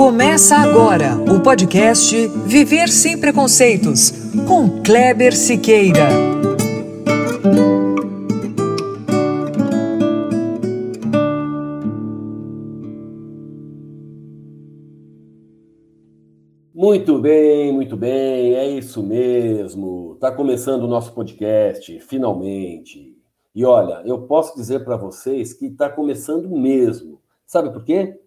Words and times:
Começa 0.00 0.56
agora 0.56 1.14
o 1.30 1.42
podcast 1.42 2.26
Viver 2.46 2.88
Sem 2.88 3.20
Preconceitos, 3.20 4.10
com 4.48 4.82
Kleber 4.82 5.36
Siqueira. 5.36 6.08
Muito 16.72 17.18
bem, 17.18 17.70
muito 17.70 17.94
bem, 17.94 18.54
é 18.54 18.70
isso 18.70 19.02
mesmo. 19.02 20.14
Está 20.14 20.32
começando 20.32 20.84
o 20.84 20.88
nosso 20.88 21.12
podcast, 21.12 22.00
finalmente. 22.00 23.14
E 23.54 23.66
olha, 23.66 24.00
eu 24.06 24.22
posso 24.22 24.56
dizer 24.56 24.82
para 24.82 24.96
vocês 24.96 25.52
que 25.52 25.66
está 25.66 25.90
começando 25.90 26.48
mesmo. 26.48 27.20
Sabe 27.46 27.70
por 27.70 27.84
quê? 27.84 28.18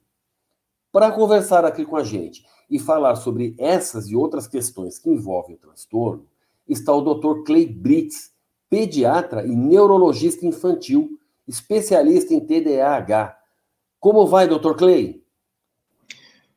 Para 0.91 1.13
conversar 1.13 1.65
aqui 1.65 1.85
com 1.85 1.97
a 1.97 2.03
gente 2.03 2.45
e 2.69 2.81
falar 2.81 3.15
sobre 3.15 3.55
essas 3.61 4.09
e 4.09 4.17
outras 4.17 4.49
questões 4.49 4.99
que 4.99 5.09
envolvem 5.09 5.55
o 5.55 5.59
transtorno, 5.61 6.27
está 6.69 6.93
o 6.93 7.01
Dr. 7.01 7.45
Clay 7.45 7.67
Brits, 7.67 8.33
pediatra 8.69 9.47
e 9.47 9.55
neurologista 9.55 10.45
infantil, 10.45 11.17
especialista 11.47 12.35
em 12.35 12.41
TDAH 12.41 13.41
como 14.03 14.27
vai, 14.27 14.49
doutor 14.49 14.77
Clay? 14.77 15.22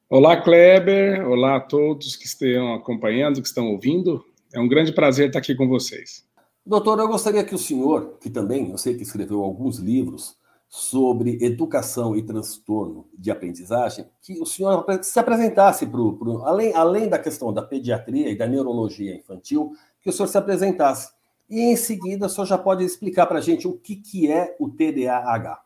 Olá, 0.07 0.39
Kleber. 0.39 1.27
Olá 1.27 1.55
a 1.55 1.59
todos 1.59 2.15
que 2.15 2.27
estão 2.27 2.75
acompanhando, 2.75 3.41
que 3.41 3.47
estão 3.47 3.71
ouvindo. 3.71 4.23
É 4.53 4.59
um 4.59 4.67
grande 4.67 4.93
prazer 4.93 5.27
estar 5.27 5.39
aqui 5.39 5.55
com 5.55 5.67
vocês. 5.67 6.23
Doutor, 6.63 6.99
eu 6.99 7.07
gostaria 7.07 7.43
que 7.43 7.55
o 7.55 7.57
senhor, 7.57 8.19
que 8.21 8.29
também 8.29 8.69
eu 8.69 8.77
sei 8.77 8.93
que 8.93 9.01
escreveu 9.01 9.41
alguns 9.41 9.79
livros 9.79 10.37
sobre 10.69 11.43
educação 11.43 12.15
e 12.15 12.21
transtorno 12.21 13.09
de 13.17 13.31
aprendizagem, 13.31 14.05
que 14.21 14.39
o 14.39 14.45
senhor 14.45 14.85
se 15.01 15.19
apresentasse 15.19 15.87
para. 15.87 15.99
Além, 16.43 16.71
além 16.75 17.09
da 17.09 17.17
questão 17.17 17.51
da 17.51 17.63
pediatria 17.63 18.29
e 18.29 18.37
da 18.37 18.45
neurologia 18.45 19.15
infantil, 19.15 19.71
que 20.03 20.09
o 20.11 20.13
senhor 20.13 20.27
se 20.27 20.37
apresentasse. 20.37 21.11
E 21.49 21.61
em 21.61 21.75
seguida, 21.75 22.27
o 22.27 22.29
senhor 22.29 22.45
já 22.45 22.59
pode 22.59 22.83
explicar 22.83 23.25
para 23.25 23.39
a 23.39 23.41
gente 23.41 23.67
o 23.67 23.73
que, 23.73 23.95
que 23.95 24.31
é 24.31 24.55
o 24.59 24.69
TDAH. 24.69 25.64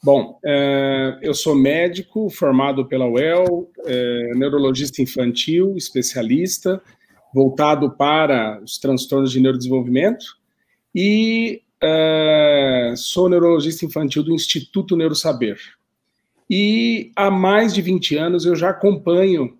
Bom, 0.00 0.38
é, 0.44 1.18
eu 1.22 1.34
sou 1.34 1.56
médico 1.56 2.30
formado 2.30 2.86
pela 2.86 3.08
UEL, 3.08 3.68
é, 3.84 4.32
neurologista 4.36 5.02
infantil, 5.02 5.76
especialista, 5.76 6.80
voltado 7.34 7.90
para 7.90 8.62
os 8.62 8.78
transtornos 8.78 9.32
de 9.32 9.40
neurodesenvolvimento 9.40 10.24
e 10.94 11.62
é, 11.82 12.94
sou 12.96 13.28
neurologista 13.28 13.84
infantil 13.84 14.22
do 14.22 14.32
Instituto 14.32 14.96
Neurosaber. 14.96 15.58
E 16.48 17.10
há 17.16 17.28
mais 17.28 17.74
de 17.74 17.82
20 17.82 18.16
anos 18.16 18.46
eu 18.46 18.54
já 18.54 18.70
acompanho 18.70 19.56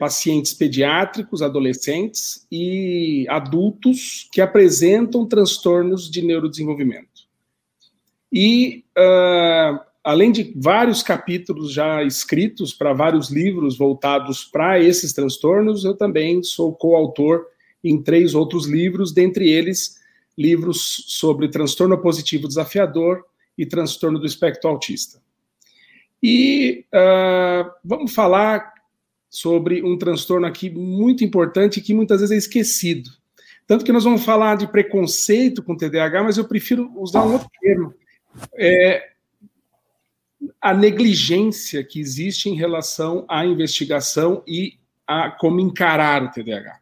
pacientes 0.00 0.52
pediátricos, 0.52 1.40
adolescentes 1.40 2.44
e 2.50 3.24
adultos 3.28 4.28
que 4.32 4.40
apresentam 4.40 5.24
transtornos 5.24 6.10
de 6.10 6.20
neurodesenvolvimento. 6.20 7.15
E, 8.38 8.84
uh, 8.98 9.80
além 10.04 10.30
de 10.30 10.52
vários 10.54 11.02
capítulos 11.02 11.72
já 11.72 12.02
escritos 12.02 12.74
para 12.74 12.92
vários 12.92 13.30
livros 13.30 13.78
voltados 13.78 14.44
para 14.44 14.78
esses 14.78 15.14
transtornos, 15.14 15.86
eu 15.86 15.96
também 15.96 16.42
sou 16.42 16.74
coautor 16.74 17.46
em 17.82 18.02
três 18.02 18.34
outros 18.34 18.66
livros, 18.66 19.10
dentre 19.10 19.48
eles 19.48 19.96
livros 20.36 21.04
sobre 21.06 21.48
transtorno 21.48 21.96
positivo 21.96 22.46
desafiador 22.46 23.24
e 23.56 23.64
transtorno 23.64 24.18
do 24.18 24.26
espectro 24.26 24.68
autista. 24.68 25.18
E 26.22 26.84
uh, 26.92 27.70
vamos 27.82 28.12
falar 28.12 28.70
sobre 29.30 29.82
um 29.82 29.96
transtorno 29.96 30.46
aqui 30.46 30.68
muito 30.68 31.24
importante 31.24 31.80
que 31.80 31.94
muitas 31.94 32.20
vezes 32.20 32.34
é 32.34 32.36
esquecido. 32.36 33.08
Tanto 33.66 33.82
que 33.82 33.92
nós 33.92 34.04
vamos 34.04 34.26
falar 34.26 34.58
de 34.58 34.68
preconceito 34.68 35.62
com 35.62 35.74
TDAH, 35.74 36.22
mas 36.22 36.36
eu 36.36 36.44
prefiro 36.44 36.92
usar 37.00 37.24
um 37.24 37.32
outro 37.32 37.48
termo, 37.58 37.94
é, 38.54 39.10
a 40.60 40.74
negligência 40.74 41.82
que 41.84 42.00
existe 42.00 42.48
em 42.48 42.54
relação 42.54 43.24
à 43.28 43.44
investigação 43.44 44.42
e 44.46 44.78
a 45.06 45.30
como 45.30 45.60
encarar 45.60 46.24
o 46.24 46.30
TDAH. 46.30 46.80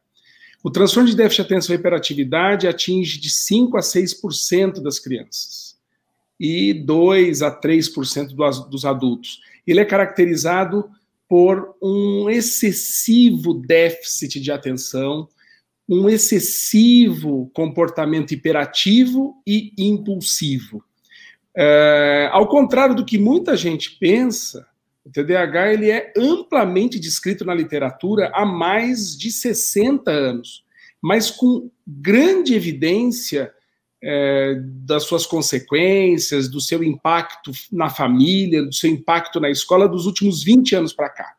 O 0.63 0.71
transtorno 0.71 1.11
de 1.11 1.17
déficit 1.17 1.43
de 1.43 1.55
atenção 1.55 1.75
e 1.75 1.79
hiperatividade 1.79 2.67
atinge 2.67 3.21
de 3.21 3.29
5 3.29 3.77
a 3.77 3.81
6% 3.81 4.81
das 4.81 4.99
crianças 4.99 5.77
e 6.41 6.73
2 6.73 7.43
a 7.43 7.51
3% 7.51 8.35
dos 8.69 8.85
adultos. 8.85 9.41
Ele 9.67 9.81
é 9.81 9.85
caracterizado 9.85 10.89
por 11.29 11.75
um 11.83 12.31
excessivo 12.31 13.55
déficit 13.55 14.41
de 14.41 14.51
atenção, 14.51 15.29
um 15.89 16.09
excessivo 16.09 17.51
comportamento 17.53 18.33
hiperativo 18.33 19.35
e 19.47 19.73
impulsivo. 19.77 20.83
É, 21.57 22.29
ao 22.33 22.49
contrário 22.49 22.95
do 22.95 23.05
que 23.05 23.17
muita 23.17 23.57
gente 23.57 23.97
pensa, 23.99 24.67
o 25.05 25.11
TDAH 25.11 25.73
ele 25.73 25.91
é 25.91 26.13
amplamente 26.17 26.99
descrito 26.99 27.45
na 27.45 27.55
literatura 27.55 28.31
há 28.35 28.45
mais 28.45 29.17
de 29.17 29.31
60 29.31 30.11
anos, 30.11 30.65
mas 31.01 31.31
com 31.31 31.71
grande 31.87 32.55
evidência 32.55 33.53
é, 34.03 34.57
das 34.61 35.05
suas 35.05 35.27
consequências, 35.27 36.49
do 36.49 36.61
seu 36.61 36.83
impacto 36.83 37.53
na 37.71 37.89
família, 37.89 38.63
do 38.63 38.75
seu 38.75 38.91
impacto 38.91 39.39
na 39.39 39.51
escola 39.51 39.89
dos 39.89 40.07
últimos 40.07 40.43
20 40.43 40.77
anos 40.77 40.93
para 40.93 41.09
cá. 41.09 41.35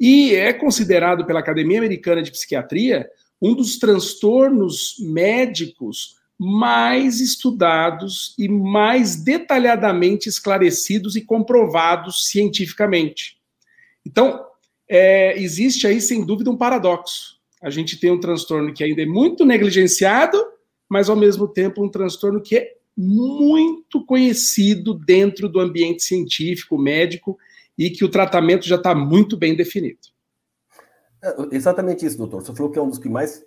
E 0.00 0.34
é 0.34 0.52
considerado 0.52 1.24
pela 1.24 1.40
Academia 1.40 1.78
Americana 1.78 2.22
de 2.22 2.30
Psiquiatria 2.30 3.08
um 3.40 3.54
dos 3.54 3.78
transtornos 3.78 4.96
médicos 5.00 6.16
mais 6.38 7.20
estudados 7.20 8.34
e 8.38 8.48
mais 8.48 9.16
detalhadamente 9.16 10.28
esclarecidos 10.28 11.16
e 11.16 11.20
comprovados 11.20 12.26
cientificamente. 12.26 13.38
Então, 14.04 14.44
é, 14.88 15.40
existe 15.40 15.86
aí, 15.86 16.00
sem 16.00 16.24
dúvida, 16.24 16.50
um 16.50 16.56
paradoxo. 16.56 17.38
A 17.62 17.70
gente 17.70 17.98
tem 17.98 18.10
um 18.10 18.20
transtorno 18.20 18.74
que 18.74 18.84
ainda 18.84 19.02
é 19.02 19.06
muito 19.06 19.44
negligenciado, 19.44 20.36
mas, 20.88 21.08
ao 21.08 21.16
mesmo 21.16 21.48
tempo, 21.48 21.82
um 21.82 21.88
transtorno 21.88 22.40
que 22.40 22.56
é 22.56 22.74
muito 22.96 24.04
conhecido 24.04 24.94
dentro 24.94 25.48
do 25.48 25.60
ambiente 25.60 26.02
científico, 26.02 26.76
médico, 26.76 27.38
e 27.76 27.90
que 27.90 28.04
o 28.04 28.08
tratamento 28.08 28.66
já 28.66 28.76
está 28.76 28.94
muito 28.94 29.36
bem 29.36 29.56
definido. 29.56 29.98
É, 31.22 31.34
exatamente 31.52 32.04
isso, 32.04 32.18
doutor. 32.18 32.42
Você 32.42 32.54
falou 32.54 32.70
que 32.70 32.78
é 32.78 32.82
um 32.82 32.88
dos 32.88 32.98
que 32.98 33.08
mais 33.08 33.44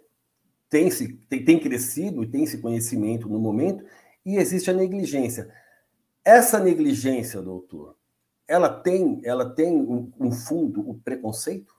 tem, 0.69 0.89
se, 0.91 1.13
tem, 1.29 1.43
tem 1.43 1.59
crescido 1.59 2.23
e 2.23 2.27
tem 2.27 2.43
esse 2.43 2.59
conhecimento 2.59 3.29
no 3.29 3.39
momento, 3.39 3.83
e 4.25 4.37
existe 4.37 4.69
a 4.69 4.73
negligência. 4.73 5.49
Essa 6.23 6.59
negligência, 6.59 7.41
doutor, 7.41 7.95
ela 8.47 8.69
tem, 8.69 9.21
ela 9.23 9.49
tem 9.49 9.75
um, 9.75 10.11
um 10.19 10.31
fundo, 10.31 10.81
o 10.81 10.91
um 10.91 10.99
preconceito? 10.99 11.75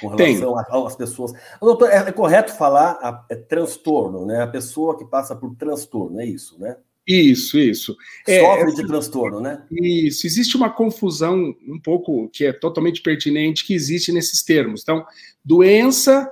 Com 0.00 0.08
relação 0.08 0.86
às 0.86 0.94
pessoas. 0.94 1.32
Doutor, 1.58 1.88
é, 1.88 1.96
é 1.96 2.12
correto 2.12 2.52
falar 2.52 2.98
a, 3.00 3.24
é 3.30 3.34
transtorno, 3.34 4.26
né? 4.26 4.42
A 4.42 4.46
pessoa 4.46 4.98
que 4.98 5.06
passa 5.06 5.34
por 5.34 5.54
transtorno, 5.56 6.20
é 6.20 6.26
isso, 6.26 6.60
né? 6.60 6.76
Isso, 7.06 7.58
isso. 7.58 7.96
É, 8.28 8.40
Sofre 8.40 8.72
é, 8.72 8.74
de 8.74 8.86
transtorno, 8.86 9.40
né? 9.40 9.64
Isso. 9.70 10.26
Existe 10.26 10.56
uma 10.56 10.70
confusão 10.70 11.54
um 11.66 11.80
pouco 11.80 12.28
que 12.28 12.44
é 12.44 12.52
totalmente 12.52 13.02
pertinente 13.02 13.66
que 13.66 13.74
existe 13.74 14.12
nesses 14.12 14.42
termos. 14.42 14.82
Então, 14.82 15.04
doença, 15.42 16.30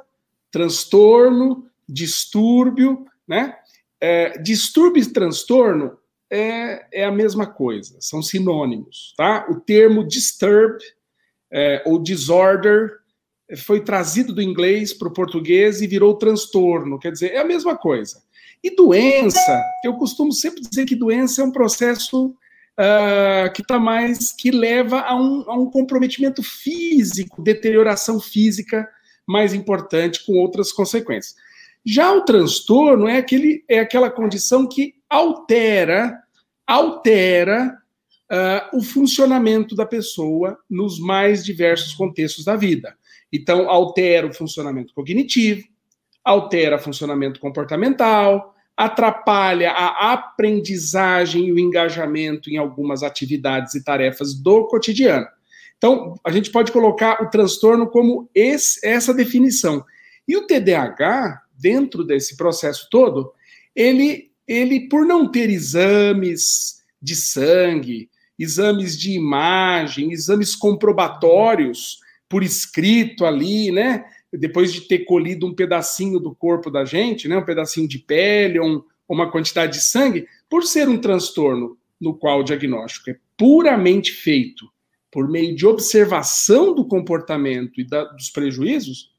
transtorno, 0.51 1.68
distúrbio, 1.89 3.07
né? 3.27 3.57
É, 4.01 4.39
distúrbio 4.39 5.03
e 5.03 5.13
transtorno 5.13 5.99
é, 6.31 6.87
é 6.93 7.05
a 7.05 7.13
mesma 7.13 7.47
coisa, 7.47 7.97
são 8.01 8.23
sinônimos, 8.23 9.15
tá? 9.17 9.47
O 9.51 9.59
termo 9.59 10.07
disturb 10.07 10.79
é, 11.51 11.83
ou 11.87 12.01
disorder 12.01 12.93
foi 13.57 13.81
trazido 13.81 14.35
do 14.35 14.43
inglês 14.43 14.93
para 14.93 15.09
o 15.09 15.13
português 15.13 15.81
e 15.81 15.87
virou 15.87 16.15
transtorno, 16.15 16.99
quer 16.99 17.13
dizer, 17.13 17.33
é 17.33 17.39
a 17.39 17.45
mesma 17.45 17.77
coisa. 17.77 18.23
E 18.63 18.75
doença, 18.75 19.63
eu 19.85 19.95
costumo 19.95 20.33
sempre 20.33 20.61
dizer 20.61 20.85
que 20.85 20.97
doença 20.97 21.41
é 21.41 21.45
um 21.45 21.53
processo 21.53 22.27
uh, 22.27 23.53
que 23.55 23.63
está 23.63 23.79
mais, 23.79 24.33
que 24.33 24.51
leva 24.51 25.01
a 25.01 25.15
um, 25.15 25.45
a 25.49 25.55
um 25.55 25.71
comprometimento 25.71 26.43
físico, 26.43 27.41
deterioração 27.41 28.21
física 28.21 28.89
mais 29.27 29.55
importante, 29.55 30.25
com 30.27 30.35
outras 30.35 30.73
consequências. 30.73 31.37
Já 31.85 32.13
o 32.13 32.25
transtorno 32.25 33.09
é, 33.09 33.19
aquele, 33.19 33.65
é 33.69 33.79
aquela 33.81 34.11
condição 34.11 34.67
que 34.67 34.95
altera, 35.09 36.19
altera 36.67 37.79
uh, 38.31 38.77
o 38.77 38.83
funcionamento 38.83 39.75
da 39.75 39.87
pessoa 39.87 40.59
nos 40.69 40.99
mais 40.99 41.45
diversos 41.45 41.95
contextos 41.95 42.45
da 42.45 42.57
vida. 42.57 42.97
Então, 43.33 43.69
altera 43.69 44.27
o 44.27 44.35
funcionamento 44.35 44.95
cognitivo, 44.95 45.67
altera 46.25 46.77
o 46.77 46.81
funcionamento 46.81 47.41
comportamental, 47.41 48.55
atrapalha 48.77 49.73
a 49.73 50.13
aprendizagem 50.13 51.47
e 51.47 51.53
o 51.53 51.59
engajamento 51.59 52.49
em 52.49 52.57
algumas 52.57 53.03
atividades 53.03 53.75
e 53.75 53.83
tarefas 53.83 54.35
do 54.35 54.69
cotidiano. 54.69 55.27
Então, 55.77 56.15
a 56.25 56.31
gente 56.31 56.51
pode 56.51 56.71
colocar 56.71 57.23
o 57.23 57.31
transtorno 57.31 57.89
como 57.89 58.31
esse, 58.35 58.85
essa 58.87 59.13
definição. 59.13 59.85
E 60.27 60.37
o 60.37 60.47
TDAH, 60.47 61.41
dentro 61.59 62.05
desse 62.05 62.37
processo 62.37 62.89
todo, 62.91 63.33
ele, 63.75 64.31
ele, 64.47 64.89
por 64.89 65.05
não 65.05 65.31
ter 65.31 65.51
exames 65.51 66.83
de 67.01 67.15
sangue, 67.15 68.09
exames 68.39 68.97
de 68.99 69.13
imagem, 69.13 70.13
exames 70.13 70.55
comprobatórios 70.55 71.99
por 72.29 72.43
escrito 72.43 73.25
ali, 73.25 73.71
né? 73.73 74.05
Depois 74.33 74.73
de 74.73 74.83
ter 74.83 75.01
colhido 75.01 75.47
um 75.47 75.55
pedacinho 75.55 76.21
do 76.21 76.35
corpo 76.35 76.71
da 76.71 76.85
gente, 76.85 77.27
né? 77.27 77.37
Um 77.37 77.45
pedacinho 77.45 77.89
de 77.89 77.99
pele, 77.99 78.61
um, 78.61 78.83
uma 79.09 79.31
quantidade 79.31 79.79
de 79.79 79.85
sangue, 79.85 80.27
por 80.49 80.65
ser 80.65 80.89
um 80.89 80.99
transtorno 80.99 81.77
no 82.01 82.15
qual 82.15 82.41
o 82.41 82.45
diagnóstico 82.45 83.11
é 83.11 83.17
puramente 83.37 84.13
feito 84.13 84.71
por 85.11 85.29
meio 85.29 85.57
de 85.57 85.67
observação 85.67 86.75
do 86.75 86.87
comportamento 86.87 87.81
e 87.81 87.85
da, 87.85 88.05
dos 88.05 88.31
prejuízos, 88.31 89.11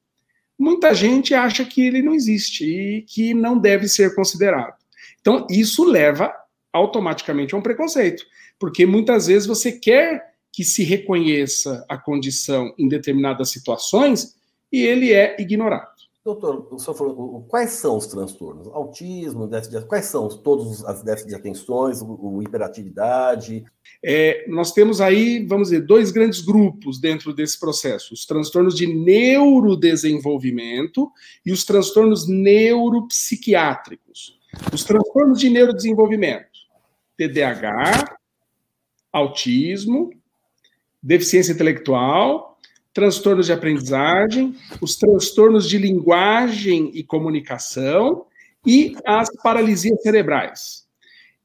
muita 0.59 0.93
gente 0.93 1.33
acha 1.33 1.63
que 1.63 1.81
ele 1.87 2.01
não 2.01 2.13
existe 2.13 2.65
e 2.65 3.01
que 3.03 3.33
não 3.33 3.57
deve 3.57 3.87
ser 3.87 4.13
considerado. 4.13 4.75
Então, 5.21 5.47
isso 5.49 5.85
leva 5.85 6.33
automaticamente 6.73 7.55
a 7.55 7.57
um 7.57 7.61
preconceito, 7.61 8.23
porque 8.59 8.85
muitas 8.85 9.27
vezes 9.27 9.47
você 9.47 9.71
quer 9.71 10.33
que 10.51 10.63
se 10.63 10.83
reconheça 10.83 11.85
a 11.87 11.97
condição 11.97 12.73
em 12.77 12.87
determinadas 12.87 13.49
situações 13.49 14.35
e 14.71 14.81
ele 14.81 15.13
é 15.13 15.39
ignorado. 15.39 15.88
Doutor, 16.23 16.67
o 16.69 16.77
senhor 16.77 16.95
falou, 16.95 17.45
quais 17.47 17.71
são 17.71 17.95
os 17.95 18.05
transtornos? 18.07 18.67
Autismo, 18.67 19.47
déficit 19.47 19.79
de, 19.79 19.85
quais 19.85 20.03
são 20.05 20.27
todos 20.27 20.83
as 20.83 21.01
déficits 21.01 21.33
de 21.33 21.39
atenções, 21.39 22.01
o, 22.01 22.07
o 22.07 22.43
hiperatividade? 22.43 23.63
É, 24.03 24.45
nós 24.49 24.73
temos 24.73 24.99
aí, 24.99 25.45
vamos 25.47 25.69
dizer, 25.69 25.85
dois 25.85 26.11
grandes 26.11 26.41
grupos 26.41 26.99
dentro 26.99 27.33
desse 27.33 27.57
processo: 27.57 28.13
os 28.13 28.25
transtornos 28.25 28.75
de 28.75 28.85
neurodesenvolvimento 28.85 31.09
e 31.45 31.53
os 31.53 31.63
transtornos 31.63 32.27
neuropsiquiátricos. 32.27 34.37
Os 34.73 34.83
transtornos 34.83 35.39
de 35.39 35.49
neurodesenvolvimento, 35.49 36.49
TDAH, 37.15 38.17
autismo, 39.13 40.09
deficiência 41.01 41.53
intelectual 41.53 42.48
transtornos 42.99 43.45
de 43.45 43.53
aprendizagem, 43.53 44.53
os 44.81 44.97
transtornos 44.97 45.69
de 45.69 45.77
linguagem 45.77 46.91
e 46.93 47.01
comunicação 47.01 48.25
e 48.67 48.93
as 49.05 49.29
paralisias 49.41 50.01
cerebrais. 50.01 50.85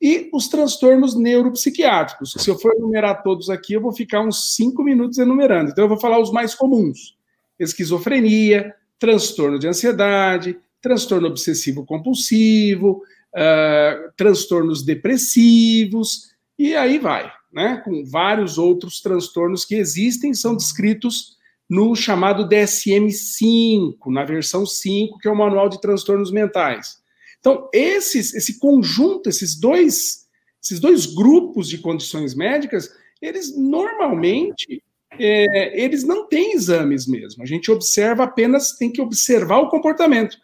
E 0.02 0.28
os 0.32 0.48
transtornos 0.48 1.14
neuropsiquiátricos. 1.14 2.34
Se 2.36 2.50
eu 2.50 2.58
for 2.58 2.74
enumerar 2.74 3.22
todos 3.22 3.48
aqui, 3.48 3.74
eu 3.74 3.80
vou 3.80 3.92
ficar 3.92 4.20
uns 4.20 4.56
cinco 4.56 4.82
minutos 4.82 5.18
enumerando. 5.18 5.70
Então, 5.70 5.84
eu 5.84 5.88
vou 5.88 6.00
falar 6.00 6.18
os 6.18 6.32
mais 6.32 6.56
comuns: 6.56 7.16
esquizofrenia, 7.56 8.74
transtorno 8.98 9.56
de 9.56 9.68
ansiedade, 9.68 10.58
transtorno 10.82 11.28
obsessivo-compulsivo, 11.28 13.00
uh, 13.32 14.12
transtornos 14.16 14.82
depressivos, 14.82 16.34
e 16.58 16.74
aí 16.74 16.98
vai, 16.98 17.32
né? 17.52 17.80
Com 17.84 18.04
vários 18.04 18.58
outros 18.58 19.00
transtornos 19.00 19.64
que 19.64 19.76
existem, 19.76 20.34
são 20.34 20.56
descritos 20.56 21.33
no 21.68 21.94
chamado 21.94 22.48
DSM-5, 22.48 23.96
na 24.08 24.24
versão 24.24 24.66
5, 24.66 25.18
que 25.18 25.28
é 25.28 25.30
o 25.30 25.36
Manual 25.36 25.68
de 25.68 25.80
Transtornos 25.80 26.30
Mentais. 26.30 26.98
Então, 27.40 27.68
esses, 27.72 28.34
esse 28.34 28.58
conjunto, 28.58 29.28
esses 29.28 29.58
dois, 29.58 30.26
esses 30.62 30.80
dois 30.80 31.06
grupos 31.06 31.68
de 31.68 31.78
condições 31.78 32.34
médicas, 32.34 32.90
eles 33.20 33.56
normalmente 33.56 34.82
é, 35.18 35.82
eles 35.82 36.04
não 36.04 36.26
têm 36.26 36.52
exames 36.52 37.06
mesmo. 37.06 37.42
A 37.42 37.46
gente 37.46 37.70
observa 37.70 38.24
apenas, 38.24 38.72
tem 38.72 38.90
que 38.90 39.00
observar 39.00 39.58
o 39.58 39.68
comportamento. 39.68 40.36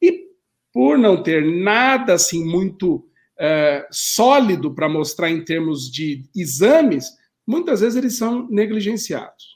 E 0.00 0.26
por 0.72 0.98
não 0.98 1.22
ter 1.22 1.44
nada 1.44 2.14
assim 2.14 2.44
muito 2.44 3.08
é, 3.38 3.86
sólido 3.90 4.74
para 4.74 4.88
mostrar 4.88 5.30
em 5.30 5.44
termos 5.44 5.90
de 5.90 6.24
exames, 6.34 7.10
muitas 7.46 7.80
vezes 7.80 7.96
eles 7.96 8.16
são 8.16 8.48
negligenciados. 8.48 9.55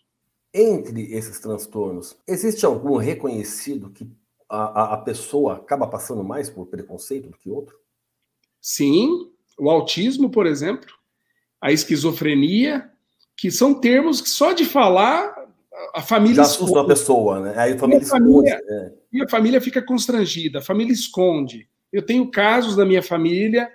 Entre 0.52 1.12
esses 1.12 1.38
transtornos, 1.38 2.16
existe 2.26 2.66
algum 2.66 2.96
reconhecido 2.96 3.90
que 3.90 4.10
a, 4.48 4.94
a, 4.94 4.96
pessoa 4.96 5.54
acaba 5.54 5.86
passando 5.86 6.24
mais 6.24 6.50
por 6.50 6.66
preconceito 6.66 7.30
do 7.30 7.38
que 7.38 7.48
outro? 7.48 7.76
Sim, 8.60 9.30
o 9.56 9.70
autismo, 9.70 10.28
por 10.28 10.46
exemplo, 10.46 10.92
a 11.60 11.70
esquizofrenia, 11.70 12.90
que 13.36 13.50
são 13.50 13.72
termos 13.72 14.20
que 14.20 14.28
só 14.28 14.52
de 14.52 14.64
falar 14.64 15.40
a 15.94 16.02
família 16.02 16.36
já 16.36 16.42
assusta 16.42 16.80
a 16.80 16.86
pessoa, 16.86 17.40
né? 17.40 17.54
Aí 17.56 17.72
a 17.72 17.78
família, 17.78 18.02
e 18.02 18.04
a 18.04 18.08
família, 18.08 18.54
esconde, 18.54 18.72
é. 18.72 18.92
e 19.12 19.22
a 19.22 19.28
família 19.28 19.60
fica 19.60 19.82
constrangida, 19.82 20.58
a 20.58 20.62
família 20.62 20.92
esconde. 20.92 21.68
Eu 21.92 22.02
tenho 22.02 22.30
casos 22.30 22.76
da 22.76 22.84
minha 22.84 23.02
família 23.02 23.70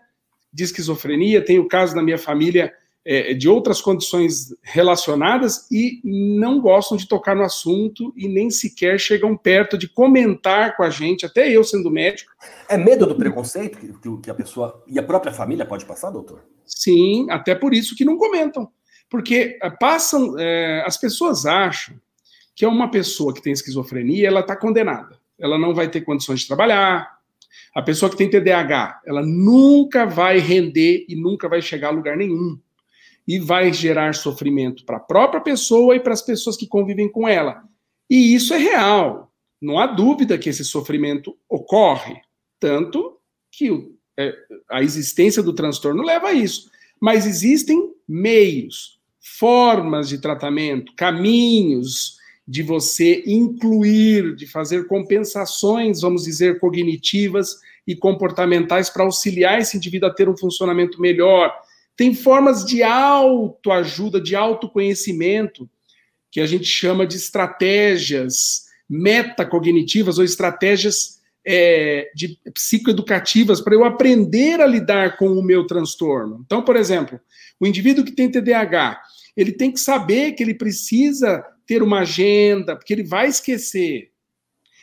de 0.51 0.63
esquizofrenia, 0.63 1.43
tenho 1.43 1.67
casos 1.67 1.95
da 1.95 2.01
minha 2.01 2.17
família 2.17 2.73
é, 3.05 3.35
de 3.35 3.47
outras 3.47 3.79
condições 3.81 4.55
relacionadas 4.63 5.67
e 5.71 6.01
não 6.03 6.59
gostam 6.59 6.97
de 6.97 7.07
tocar 7.07 7.35
no 7.35 7.43
assunto 7.43 8.11
e 8.17 8.27
nem 8.27 8.49
sequer 8.49 8.99
chegam 8.99 9.37
perto 9.37 9.77
de 9.77 9.87
comentar 9.87 10.75
com 10.75 10.81
a 10.81 10.89
gente, 10.89 11.25
até 11.25 11.47
eu 11.47 11.63
sendo 11.63 11.91
médico. 11.91 12.31
É 12.67 12.75
medo 12.75 13.05
do 13.05 13.15
preconceito 13.15 13.77
que, 13.77 14.21
que 14.23 14.31
a 14.31 14.33
pessoa 14.33 14.83
e 14.87 14.97
a 14.97 15.03
própria 15.03 15.31
família 15.31 15.65
pode 15.65 15.85
passar, 15.85 16.09
doutor? 16.09 16.43
Sim, 16.65 17.27
até 17.29 17.53
por 17.53 17.75
isso 17.75 17.95
que 17.95 18.03
não 18.03 18.17
comentam. 18.17 18.67
Porque 19.07 19.59
é, 19.61 19.69
passam, 19.69 20.35
é, 20.39 20.83
as 20.83 20.97
pessoas 20.97 21.45
acham 21.45 21.95
que 22.55 22.65
é 22.65 22.67
uma 22.67 22.89
pessoa 22.89 23.33
que 23.33 23.41
tem 23.41 23.53
esquizofrenia, 23.53 24.27
ela 24.27 24.39
está 24.39 24.55
condenada. 24.55 25.19
Ela 25.37 25.59
não 25.59 25.75
vai 25.75 25.89
ter 25.89 26.01
condições 26.01 26.39
de 26.39 26.47
trabalhar. 26.47 27.13
A 27.75 27.81
pessoa 27.81 28.09
que 28.09 28.17
tem 28.17 28.29
TDAH, 28.29 29.01
ela 29.05 29.21
nunca 29.21 30.05
vai 30.05 30.39
render 30.39 31.05
e 31.07 31.15
nunca 31.15 31.47
vai 31.47 31.61
chegar 31.61 31.89
a 31.89 31.91
lugar 31.91 32.17
nenhum 32.17 32.57
e 33.27 33.39
vai 33.39 33.73
gerar 33.73 34.13
sofrimento 34.13 34.85
para 34.85 34.97
a 34.97 35.01
própria 35.01 35.41
pessoa 35.41 35.95
e 35.95 35.99
para 35.99 36.13
as 36.13 36.21
pessoas 36.21 36.55
que 36.55 36.67
convivem 36.67 37.11
com 37.11 37.27
ela. 37.27 37.63
E 38.09 38.35
isso 38.35 38.53
é 38.53 38.57
real. 38.57 39.31
Não 39.61 39.79
há 39.79 39.87
dúvida 39.87 40.37
que 40.37 40.49
esse 40.49 40.63
sofrimento 40.63 41.35
ocorre, 41.49 42.21
tanto 42.59 43.17
que 43.51 43.71
o, 43.71 43.95
é, 44.17 44.33
a 44.69 44.83
existência 44.83 45.41
do 45.41 45.53
transtorno 45.53 46.03
leva 46.03 46.27
a 46.27 46.33
isso. 46.33 46.69
Mas 47.01 47.25
existem 47.25 47.91
meios, 48.07 48.99
formas 49.19 50.07
de 50.07 50.19
tratamento, 50.19 50.93
caminhos 50.95 52.17
de 52.47 52.61
você 52.61 53.23
incluir, 53.25 54.35
de 54.35 54.45
fazer 54.45 54.87
compensações, 54.87 56.01
vamos 56.01 56.23
dizer, 56.23 56.59
cognitivas 56.59 57.59
e 57.87 57.95
comportamentais 57.95 58.89
para 58.89 59.03
auxiliar 59.03 59.59
esse 59.59 59.77
indivíduo 59.77 60.09
a 60.09 60.13
ter 60.13 60.29
um 60.29 60.37
funcionamento 60.37 61.01
melhor, 61.01 61.51
tem 61.97 62.13
formas 62.13 62.65
de 62.65 62.83
autoajuda, 62.83 64.19
de 64.19 64.35
autoconhecimento, 64.35 65.69
que 66.31 66.41
a 66.41 66.45
gente 66.45 66.65
chama 66.65 67.07
de 67.07 67.15
estratégias 67.15 68.65
metacognitivas 68.89 70.17
ou 70.17 70.23
estratégias 70.23 71.21
é, 71.45 72.11
de 72.15 72.39
psicoeducativas 72.53 73.61
para 73.61 73.75
eu 73.75 73.85
aprender 73.85 74.59
a 74.59 74.65
lidar 74.65 75.17
com 75.17 75.29
o 75.29 75.43
meu 75.43 75.65
transtorno. 75.65 76.41
Então, 76.45 76.63
por 76.63 76.75
exemplo, 76.75 77.19
o 77.59 77.67
indivíduo 77.67 78.03
que 78.03 78.11
tem 78.11 78.29
TDAH, 78.29 78.99
ele 79.37 79.51
tem 79.51 79.71
que 79.71 79.79
saber 79.79 80.33
que 80.33 80.43
ele 80.43 80.55
precisa 80.55 81.45
ter 81.65 81.81
uma 81.83 81.99
agenda, 81.99 82.75
porque 82.75 82.93
ele 82.93 83.03
vai 83.03 83.27
esquecer. 83.27 84.11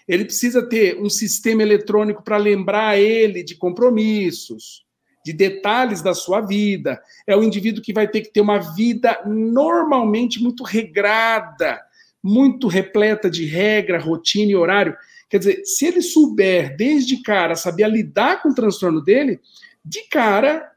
Ele 0.07 0.25
precisa 0.25 0.67
ter 0.67 0.99
um 1.01 1.09
sistema 1.09 1.63
eletrônico 1.63 2.23
para 2.23 2.37
lembrar 2.37 2.99
ele 2.99 3.43
de 3.43 3.55
compromissos. 3.57 4.82
De 5.25 5.33
detalhes 5.33 6.03
da 6.03 6.15
sua 6.15 6.41
vida. 6.41 7.01
É 7.27 7.37
o 7.37 7.43
indivíduo 7.43 7.83
que 7.83 7.93
vai 7.93 8.09
ter 8.09 8.23
que 8.23 8.33
ter 8.33 8.41
uma 8.41 8.59
vida 8.59 9.21
normalmente 9.27 10.43
muito 10.43 10.65
regrada, 10.65 11.81
muito 12.23 12.69
repleta 12.69 13.31
de 13.31 13.45
regra, 13.45 14.01
rotina 14.01 14.53
e 14.53 14.57
horário. 14.57 14.97
Quer 15.29 15.39
dizer, 15.39 15.63
se 15.65 15.87
ele 15.87 16.03
souber 16.03 16.77
desde 16.77 17.23
cara 17.23 17.57
saber 17.57 17.89
lidar 17.89 18.43
com 18.43 18.51
o 18.51 18.55
transtorno 18.55 19.01
dele, 19.01 19.41
de 19.85 20.09
cara 20.09 20.71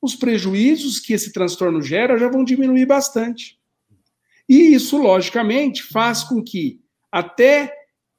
os 0.00 0.14
prejuízos 0.14 1.00
que 1.00 1.12
esse 1.12 1.32
transtorno 1.32 1.82
gera 1.82 2.18
já 2.18 2.28
vão 2.28 2.44
diminuir 2.44 2.86
bastante. 2.86 3.58
E 4.48 4.74
isso, 4.74 4.96
logicamente, 4.96 5.82
faz 5.82 6.22
com 6.22 6.42
que 6.42 6.80
até 7.10 7.72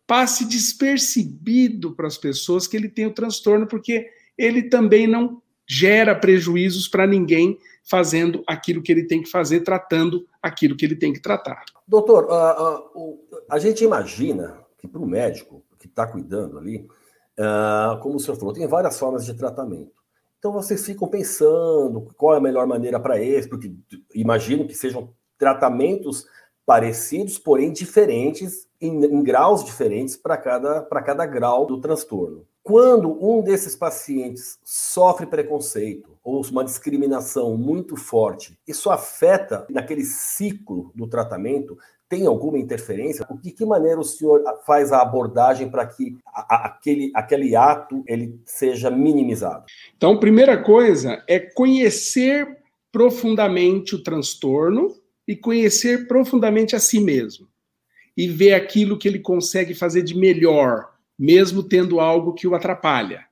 passe 0.06 0.46
despercebido 0.46 1.96
para 1.96 2.08
as 2.08 2.18
pessoas 2.18 2.68
que 2.68 2.76
ele 2.76 2.90
tem 2.90 3.06
o 3.06 3.14
transtorno, 3.14 3.68
porque 3.68 4.10
ele 4.38 4.64
também 4.64 5.08
não 5.08 5.42
gera 5.68 6.16
prejuízos 6.16 6.88
para 6.88 7.06
ninguém 7.06 7.60
fazendo 7.84 8.44
aquilo 8.48 8.82
que 8.82 8.92
ele 8.92 9.04
tem 9.04 9.22
que 9.22 9.30
fazer, 9.30 9.62
tratando 9.62 10.26
aquilo 10.42 10.76
que 10.76 10.86
ele 10.86 10.96
tem 10.96 11.14
que 11.14 11.22
tratar. 11.22 11.64
Doutor, 11.88 12.26
uh, 12.26 13.00
uh, 13.00 13.20
a 13.50 13.60
gente 13.60 13.84
imagina 13.84 14.60
que 14.78 14.88
para 14.88 15.02
o 15.02 15.08
médico 15.08 15.64
que 15.80 15.88
está 15.88 16.06
cuidando 16.06 16.58
ali, 16.58 16.88
uh, 17.40 18.00
como 18.02 18.16
o 18.16 18.20
senhor 18.20 18.38
falou, 18.38 18.54
tem 18.54 18.68
várias 18.68 18.98
formas 18.98 19.26
de 19.26 19.34
tratamento. 19.34 19.92
Então 20.40 20.52
vocês 20.52 20.86
ficam 20.86 21.08
pensando 21.08 22.14
qual 22.16 22.36
é 22.36 22.38
a 22.38 22.42
melhor 22.42 22.68
maneira 22.68 23.00
para 23.00 23.22
esse, 23.22 23.50
porque 23.50 23.74
imagino 24.14 24.68
que 24.68 24.76
sejam 24.76 25.14
tratamentos 25.38 26.26
parecidos, 26.66 27.40
porém 27.40 27.72
diferentes, 27.72 28.68
em, 28.80 29.04
em 29.06 29.24
graus 29.24 29.64
diferentes 29.64 30.18
para 30.18 30.38
cada, 30.38 30.82
cada 30.82 31.26
grau 31.26 31.66
do 31.66 31.80
transtorno. 31.80 32.46
Quando 32.68 33.18
um 33.26 33.42
desses 33.42 33.78
pacientes 33.78 34.60
sofre 34.62 35.26
preconceito 35.26 36.10
ou 36.22 36.46
uma 36.52 36.66
discriminação 36.66 37.56
muito 37.56 37.96
forte, 37.96 38.60
isso 38.68 38.90
afeta 38.90 39.66
naquele 39.70 40.04
ciclo 40.04 40.92
do 40.94 41.08
tratamento 41.08 41.78
tem 42.10 42.26
alguma 42.26 42.60
interferência? 42.60 43.26
De 43.42 43.52
que 43.52 43.66
maneira 43.66 44.02
o 44.02 44.04
senhor 44.04 44.44
faz 44.66 44.92
a 44.92 45.02
abordagem 45.02 45.72
para 45.72 45.88
que 45.88 46.18
aquele, 46.26 47.10
aquele 47.16 47.56
ato 47.56 48.04
ele 48.06 48.38
seja 48.44 48.92
minimizado? 48.92 49.64
Então, 49.96 50.20
primeira 50.20 50.62
coisa 50.62 51.24
é 51.26 51.40
conhecer 51.40 52.58
profundamente 52.92 53.96
o 53.96 54.04
transtorno 54.04 54.94
e 55.26 55.38
conhecer 55.38 56.06
profundamente 56.06 56.76
a 56.76 56.82
si 56.82 57.00
mesmo. 57.00 57.48
E 58.18 58.28
ver 58.28 58.56
aquilo 58.56 58.98
que 58.98 59.08
ele 59.08 59.20
consegue 59.20 59.74
fazer 59.74 60.02
de 60.02 60.18
melhor, 60.18 60.97
mesmo 61.18 61.64
tendo 61.64 62.00
algo 62.00 62.34
que 62.34 62.48
o 62.48 62.56
atrapalha. 62.56 63.26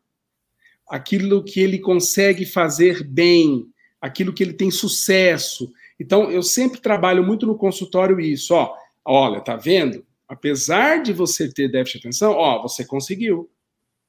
Aquilo 0.87 1.43
que 1.43 1.59
ele 1.59 1.79
consegue 1.79 2.45
fazer 2.45 3.03
bem, 3.03 3.67
aquilo 4.01 4.33
que 4.33 4.43
ele 4.43 4.53
tem 4.53 4.69
sucesso, 4.69 5.71
então, 5.99 6.29
eu 6.29 6.43
sempre 6.43 6.81
trabalho 6.81 7.23
muito 7.23 7.45
no 7.45 7.57
consultório 7.57 8.19
isso, 8.19 8.53
ó. 8.53 8.75
Olha, 9.03 9.39
tá 9.39 9.55
vendo? 9.55 10.05
Apesar 10.27 11.01
de 11.01 11.13
você 11.13 11.51
ter 11.51 11.71
déficit 11.71 12.01
de 12.01 12.07
atenção, 12.07 12.33
ó, 12.33 12.61
você 12.61 12.83
conseguiu. 12.83 13.49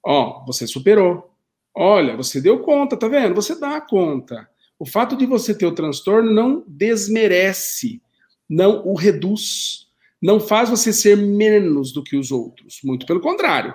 Ó, 0.04 0.45
você 0.45 0.66
superou. 0.66 1.30
Olha, 1.75 2.16
você 2.16 2.40
deu 2.40 2.61
conta, 2.61 2.97
tá 2.97 3.06
vendo? 3.06 3.35
Você 3.35 3.59
dá 3.59 3.80
conta. 3.80 4.49
O 4.78 4.87
fato 4.87 5.16
de 5.16 5.26
você 5.26 5.54
ter 5.54 5.66
o 5.66 5.75
transtorno 5.75 6.33
não 6.33 6.64
desmerece, 6.66 8.00
não 8.49 8.87
o 8.87 8.95
reduz, 8.95 9.86
não 10.21 10.41
faz 10.41 10.69
você 10.69 10.93
ser 10.93 11.17
menos 11.17 11.93
do 11.93 12.03
que 12.03 12.17
os 12.17 12.31
outros. 12.31 12.81
Muito 12.83 13.07
pelo 13.07 13.21
contrário. 13.21 13.75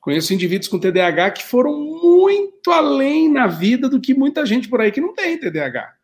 Conheço 0.00 0.32
indivíduos 0.32 0.68
com 0.68 0.78
TDAH 0.78 1.32
que 1.32 1.44
foram 1.44 1.78
muito 1.78 2.70
além 2.70 3.30
na 3.30 3.46
vida 3.46 3.88
do 3.88 4.00
que 4.00 4.14
muita 4.14 4.46
gente 4.46 4.68
por 4.68 4.80
aí 4.80 4.90
que 4.90 5.00
não 5.00 5.14
tem 5.14 5.38
TDAH. 5.38 5.94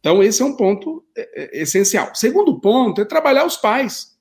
Então, 0.00 0.22
esse 0.22 0.42
é 0.42 0.44
um 0.44 0.56
ponto 0.56 1.04
é, 1.16 1.58
é, 1.58 1.62
essencial. 1.62 2.14
Segundo 2.14 2.60
ponto 2.60 3.00
é 3.00 3.04
trabalhar 3.04 3.46
os 3.46 3.56
pais. 3.56 4.12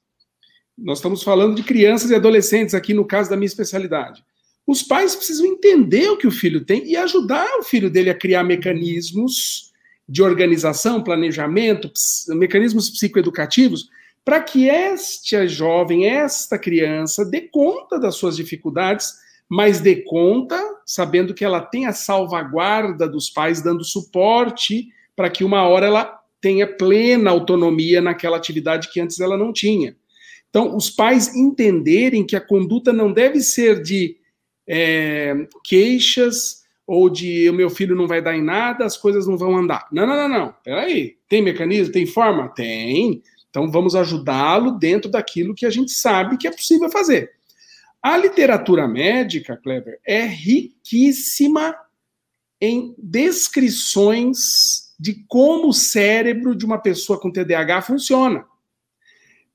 Nós 0.78 1.00
estamos 1.00 1.24
falando 1.24 1.56
de 1.56 1.64
crianças 1.64 2.12
e 2.12 2.16
adolescentes 2.16 2.74
aqui 2.74 2.94
no 2.94 3.06
caso 3.06 3.30
da 3.30 3.36
minha 3.36 3.48
especialidade. 3.48 4.24
Os 4.66 4.84
pais 4.84 5.16
precisam 5.16 5.46
entender 5.46 6.10
o 6.10 6.18
que 6.18 6.28
o 6.28 6.32
filho 6.32 6.64
tem 6.64 6.88
e 6.88 6.96
ajudar 6.96 7.48
o 7.58 7.64
filho 7.64 7.90
dele 7.90 8.10
a 8.10 8.16
criar 8.16 8.44
mecanismos 8.44 9.72
de 10.08 10.22
organização, 10.22 11.04
planejamento, 11.04 11.92
mecanismos 12.30 12.90
psicoeducativos, 12.90 13.90
para 14.24 14.42
que 14.42 14.68
este 14.68 15.48
jovem, 15.48 16.08
esta 16.08 16.58
criança, 16.58 17.26
dê 17.26 17.42
conta 17.42 18.00
das 18.00 18.16
suas 18.16 18.36
dificuldades, 18.36 19.14
mas 19.50 19.80
dê 19.80 19.98
conta 19.98 20.58
sabendo 20.86 21.34
que 21.34 21.44
ela 21.44 21.62
tem 21.62 21.86
a 21.86 21.94
salvaguarda 21.94 23.08
dos 23.08 23.30
pais 23.30 23.62
dando 23.62 23.84
suporte 23.84 24.90
para 25.16 25.30
que 25.30 25.44
uma 25.44 25.68
hora 25.68 25.88
ela 25.88 26.20
tenha 26.40 26.68
plena 26.68 27.30
autonomia 27.32 28.02
naquela 28.02 28.38
atividade 28.38 28.90
que 28.90 29.00
antes 29.00 29.20
ela 29.20 29.38
não 29.38 29.54
tinha. 29.54 29.96
Então, 30.50 30.76
os 30.76 30.90
pais 30.90 31.34
entenderem 31.36 32.26
que 32.26 32.36
a 32.36 32.42
conduta 32.42 32.92
não 32.92 33.12
deve 33.12 33.40
ser 33.42 33.82
de 33.82 34.18
é, 34.68 35.48
queixas 35.64 36.62
ou 36.86 37.10
de 37.10 37.50
o 37.50 37.54
meu 37.54 37.70
filho 37.70 37.96
não 37.96 38.08
vai 38.08 38.22
dar 38.22 38.36
em 38.36 38.44
nada, 38.44 38.86
as 38.86 38.98
coisas 38.98 39.26
não 39.26 39.38
vão 39.38 39.56
andar. 39.56 39.88
Não, 39.92 40.06
não, 40.06 40.16
não, 40.16 40.28
não. 40.28 40.56
Peraí. 40.64 41.16
Tem 41.30 41.42
mecanismo? 41.42 41.94
Tem 41.94 42.06
forma? 42.06 42.50
Tem. 42.50 43.22
Então, 43.52 43.70
vamos 43.70 43.96
ajudá-lo 43.96 44.80
dentro 44.80 45.12
daquilo 45.12 45.54
que 45.54 45.66
a 45.66 45.70
gente 45.70 45.92
sabe 45.92 46.38
que 46.38 46.48
é 46.48 46.52
possível 46.52 46.90
fazer. 46.90 47.32
A 48.02 48.18
literatura 48.18 48.88
médica, 48.88 49.56
Kleber, 49.56 50.00
é 50.04 50.26
riquíssima 50.26 51.76
em 52.60 52.96
descrições 52.98 54.96
de 55.00 55.24
como 55.28 55.68
o 55.68 55.74
cérebro 55.74 56.56
de 56.56 56.66
uma 56.66 56.80
pessoa 56.80 57.20
com 57.20 57.32
TDAH 57.32 57.84
funciona. 57.84 58.46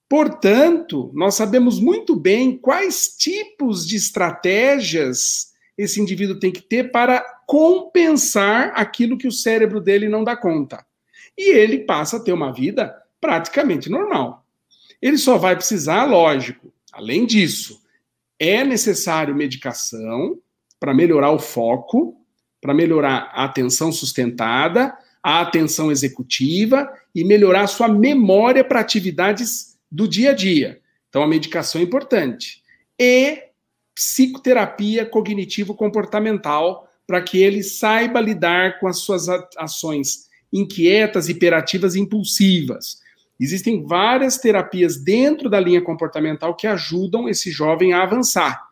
Portanto, 0.09 1.11
nós 1.15 1.35
sabemos 1.35 1.81
muito 1.81 2.15
bem 2.15 2.57
quais 2.57 3.17
tipos 3.17 3.87
de 3.87 3.97
estratégias 3.97 5.53
esse 5.77 6.01
indivíduo 6.01 6.39
tem 6.39 6.53
que 6.53 6.63
ter 6.63 6.91
para 6.91 7.25
compensar 7.47 8.73
aquilo 8.77 9.19
que 9.19 9.27
o 9.27 9.33
cérebro 9.33 9.81
dele 9.81 10.09
não 10.09 10.23
dá 10.23 10.37
conta. 10.37 10.85
E 11.37 11.51
ele 11.51 11.81
passa 11.81 12.17
a 12.17 12.21
ter 12.21 12.33
uma 12.33 12.53
vida 12.53 12.95
praticamente 13.21 13.89
normal. 13.89 14.45
Ele 15.01 15.19
só 15.19 15.37
vai 15.37 15.55
precisar, 15.57 16.05
lógico, 16.05 16.73
além 16.93 17.27
disso, 17.27 17.83
é 18.39 18.65
necessário 18.65 19.35
medicação 19.35 20.39
para 20.79 20.95
melhorar 20.95 21.31
o 21.31 21.39
foco, 21.39 22.21
para 22.61 22.75
melhorar 22.75 23.31
a 23.33 23.45
atenção 23.45 23.93
sustentada 23.93 24.97
a 25.27 25.41
atenção 25.41 25.91
executiva 25.91 26.89
e 27.13 27.25
melhorar 27.25 27.67
sua 27.67 27.89
memória 27.89 28.63
para 28.63 28.79
atividades 28.79 29.77
do 29.91 30.07
dia 30.07 30.31
a 30.31 30.33
dia. 30.33 30.81
Então, 31.09 31.21
a 31.21 31.27
medicação 31.27 31.81
é 31.81 31.85
importante. 31.85 32.63
E 32.97 33.43
psicoterapia 33.93 35.05
cognitivo-comportamental 35.05 36.89
para 37.05 37.21
que 37.21 37.43
ele 37.43 37.65
saiba 37.65 38.21
lidar 38.21 38.79
com 38.79 38.87
as 38.87 38.99
suas 38.99 39.27
ações 39.57 40.29
inquietas, 40.53 41.29
hiperativas 41.29 41.97
e 41.97 42.01
impulsivas. 42.01 43.01
Existem 43.39 43.85
várias 43.85 44.39
terapias 44.39 44.97
dentro 44.97 45.51
da 45.51 45.61
linha 45.61 45.83
comportamental 45.83 46.55
que 46.55 46.67
ajudam 46.67 47.29
esse 47.29 47.51
jovem 47.51 47.93
a 47.93 48.03
avançar. 48.03 48.67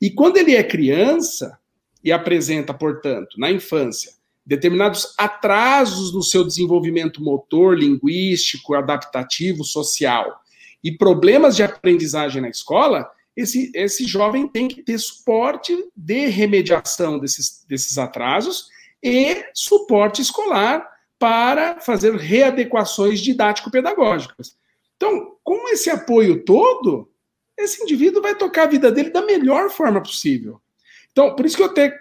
E 0.00 0.10
quando 0.10 0.38
ele 0.38 0.54
é 0.54 0.62
criança 0.62 1.58
e 2.02 2.10
apresenta, 2.10 2.72
portanto, 2.72 3.38
na 3.38 3.50
infância, 3.50 4.12
determinados 4.44 5.12
atrasos 5.18 6.14
no 6.14 6.22
seu 6.22 6.44
desenvolvimento 6.44 7.22
motor, 7.22 7.76
linguístico, 7.76 8.74
adaptativo, 8.74 9.64
social 9.64 10.40
e 10.82 10.92
problemas 10.92 11.56
de 11.56 11.62
aprendizagem 11.62 12.40
na 12.40 12.48
escola, 12.48 13.10
esse, 13.36 13.70
esse 13.74 14.06
jovem 14.06 14.48
tem 14.48 14.68
que 14.68 14.82
ter 14.82 14.98
suporte 14.98 15.76
de 15.94 16.26
remediação 16.26 17.18
desses, 17.18 17.64
desses 17.68 17.98
atrasos 17.98 18.68
e 19.02 19.44
suporte 19.52 20.22
escolar 20.22 20.95
para 21.18 21.80
fazer 21.80 22.14
readequações 22.14 23.20
didático-pedagógicas. 23.20 24.56
Então, 24.96 25.36
com 25.42 25.68
esse 25.68 25.90
apoio 25.90 26.44
todo, 26.44 27.10
esse 27.56 27.82
indivíduo 27.82 28.22
vai 28.22 28.34
tocar 28.34 28.64
a 28.64 28.70
vida 28.70 28.90
dele 28.90 29.10
da 29.10 29.22
melhor 29.24 29.70
forma 29.70 30.02
possível. 30.02 30.60
Então, 31.10 31.34
por 31.34 31.46
isso 31.46 31.56
que 31.56 31.62
eu 31.62 31.66
até 31.66 31.98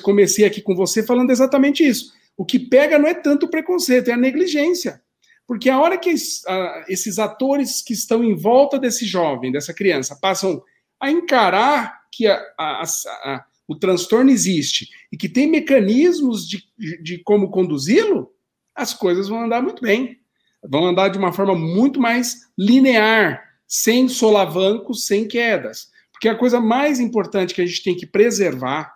comecei 0.00 0.44
aqui 0.44 0.62
com 0.62 0.74
você 0.74 1.02
falando 1.02 1.30
exatamente 1.30 1.86
isso. 1.86 2.12
O 2.36 2.44
que 2.44 2.58
pega 2.58 2.98
não 2.98 3.08
é 3.08 3.14
tanto 3.14 3.46
o 3.46 3.50
preconceito, 3.50 4.08
é 4.08 4.12
a 4.12 4.16
negligência. 4.16 5.02
Porque 5.44 5.68
a 5.68 5.80
hora 5.80 5.98
que 5.98 6.10
esses 6.10 7.18
atores 7.18 7.82
que 7.82 7.92
estão 7.92 8.22
em 8.22 8.36
volta 8.36 8.78
desse 8.78 9.04
jovem, 9.06 9.50
dessa 9.50 9.74
criança, 9.74 10.14
passam 10.14 10.62
a 11.00 11.10
encarar 11.10 12.02
que 12.12 12.26
a, 12.26 12.40
a, 12.56 12.82
a, 12.82 13.44
o 13.68 13.76
transtorno 13.76 14.30
existe 14.30 14.88
e 15.12 15.16
que 15.16 15.28
tem 15.28 15.46
mecanismos 15.46 16.48
de, 16.48 16.64
de 17.02 17.18
como 17.18 17.50
conduzi-lo, 17.50 18.32
as 18.74 18.94
coisas 18.94 19.28
vão 19.28 19.44
andar 19.44 19.62
muito 19.62 19.82
bem. 19.82 20.18
Vão 20.66 20.86
andar 20.86 21.08
de 21.08 21.18
uma 21.18 21.32
forma 21.32 21.54
muito 21.54 22.00
mais 22.00 22.48
linear, 22.56 23.44
sem 23.66 24.08
solavancos, 24.08 25.06
sem 25.06 25.28
quedas. 25.28 25.90
Porque 26.10 26.28
a 26.28 26.34
coisa 26.34 26.60
mais 26.60 26.98
importante 26.98 27.54
que 27.54 27.60
a 27.60 27.66
gente 27.66 27.82
tem 27.82 27.94
que 27.94 28.06
preservar 28.06 28.92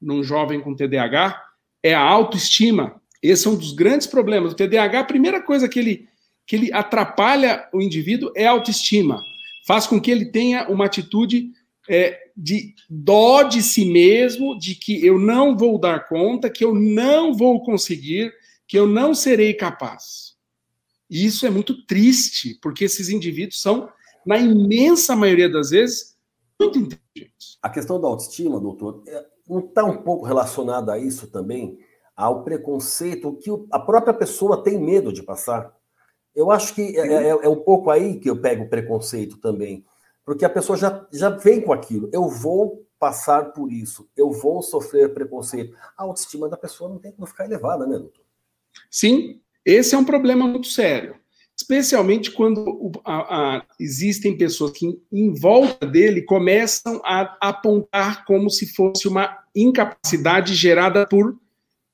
num 0.00 0.22
jovem 0.22 0.60
com 0.60 0.76
TDAH 0.76 1.42
é 1.82 1.94
a 1.94 2.00
autoestima. 2.00 3.00
Esse 3.22 3.48
é 3.48 3.50
um 3.50 3.56
dos 3.56 3.72
grandes 3.72 4.06
problemas. 4.06 4.52
O 4.52 4.56
TDAH, 4.56 5.00
a 5.00 5.04
primeira 5.04 5.40
coisa 5.40 5.68
que 5.68 5.78
ele, 5.78 6.08
que 6.46 6.54
ele 6.54 6.72
atrapalha 6.72 7.66
o 7.72 7.80
indivíduo 7.80 8.30
é 8.36 8.46
a 8.46 8.50
autoestima. 8.50 9.20
Faz 9.66 9.86
com 9.86 10.00
que 10.00 10.10
ele 10.10 10.26
tenha 10.26 10.68
uma 10.68 10.84
atitude 10.84 11.50
é, 11.88 12.30
de 12.36 12.74
dó 12.88 13.42
de 13.42 13.62
si 13.62 13.84
mesmo, 13.84 14.58
de 14.58 14.74
que 14.74 15.04
eu 15.04 15.18
não 15.18 15.56
vou 15.56 15.78
dar 15.78 16.08
conta, 16.08 16.50
que 16.50 16.64
eu 16.64 16.74
não 16.74 17.34
vou 17.34 17.62
conseguir, 17.62 18.32
que 18.66 18.78
eu 18.78 18.86
não 18.86 19.14
serei 19.14 19.54
capaz. 19.54 20.36
E 21.08 21.24
isso 21.24 21.46
é 21.46 21.50
muito 21.50 21.86
triste, 21.86 22.58
porque 22.60 22.84
esses 22.84 23.08
indivíduos 23.08 23.62
são, 23.62 23.88
na 24.24 24.36
imensa 24.36 25.14
maioria 25.14 25.48
das 25.48 25.70
vezes, 25.70 26.16
muito 26.60 26.78
inteligentes. 26.78 27.58
A 27.62 27.70
questão 27.70 28.00
da 28.00 28.08
autoestima, 28.08 28.60
doutor, 28.60 29.02
é, 29.06 29.24
não 29.48 29.60
está 29.60 29.84
um 29.84 30.02
pouco 30.02 30.26
relacionada 30.26 30.92
a 30.92 30.98
isso 30.98 31.28
também, 31.28 31.78
ao 32.16 32.42
preconceito 32.42 33.36
que 33.36 33.50
a 33.70 33.78
própria 33.78 34.14
pessoa 34.14 34.62
tem 34.62 34.78
medo 34.78 35.12
de 35.12 35.22
passar? 35.22 35.72
Eu 36.34 36.50
acho 36.50 36.74
que 36.74 36.98
é, 36.98 37.12
é, 37.12 37.28
é 37.28 37.48
um 37.48 37.60
pouco 37.60 37.90
aí 37.90 38.18
que 38.18 38.28
eu 38.28 38.40
pego 38.40 38.64
o 38.64 38.68
preconceito 38.68 39.38
também 39.38 39.84
porque 40.26 40.44
a 40.44 40.50
pessoa 40.50 40.76
já, 40.76 41.06
já 41.12 41.30
vem 41.30 41.60
com 41.60 41.72
aquilo. 41.72 42.10
Eu 42.12 42.28
vou 42.28 42.84
passar 42.98 43.52
por 43.52 43.72
isso, 43.72 44.08
eu 44.16 44.30
vou 44.32 44.60
sofrer 44.60 45.14
preconceito. 45.14 45.76
A 45.96 46.02
autoestima 46.02 46.48
da 46.48 46.56
pessoa 46.56 46.90
não 46.90 46.98
tem 46.98 47.12
que 47.12 47.24
ficar 47.26 47.44
elevada, 47.44 47.86
né, 47.86 47.96
doutor? 47.96 48.24
Sim, 48.90 49.40
esse 49.64 49.94
é 49.94 49.98
um 49.98 50.04
problema 50.04 50.46
muito 50.46 50.66
sério. 50.66 51.14
Especialmente 51.56 52.32
quando 52.32 52.92
a, 53.04 53.56
a, 53.56 53.66
existem 53.80 54.36
pessoas 54.36 54.72
que, 54.72 55.00
em 55.10 55.32
volta 55.32 55.86
dele, 55.86 56.22
começam 56.22 57.00
a 57.04 57.36
apontar 57.40 58.26
como 58.26 58.50
se 58.50 58.74
fosse 58.74 59.08
uma 59.08 59.38
incapacidade 59.54 60.54
gerada 60.54 61.06
por 61.06 61.38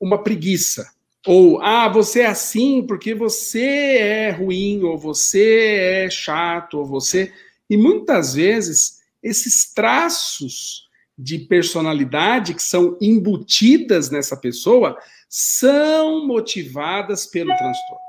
uma 0.01 0.23
preguiça. 0.23 0.91
Ou, 1.25 1.63
ah, 1.63 1.89
você 1.89 2.23
é 2.23 2.27
assim 2.27 2.85
porque 2.85 3.15
você 3.15 3.99
é 3.99 4.31
ruim, 4.31 4.83
ou 4.83 4.99
você 4.99 6.07
é 6.07 6.11
chato, 6.11 6.79
ou 6.79 6.85
você. 6.85 7.33
E 7.73 7.77
muitas 7.79 8.35
vezes 8.35 9.01
esses 9.23 9.73
traços 9.73 10.91
de 11.17 11.39
personalidade 11.39 12.53
que 12.53 12.63
são 12.63 12.99
embutidas 13.01 14.11
nessa 14.11 14.37
pessoa 14.37 14.99
são 15.27 16.27
motivadas 16.27 17.25
pelo 17.25 17.49
transtorno. 17.57 18.03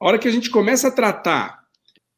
A 0.00 0.06
hora 0.06 0.18
que 0.18 0.26
a 0.26 0.30
gente 0.30 0.48
começa 0.48 0.88
a 0.88 0.90
tratar 0.90 1.64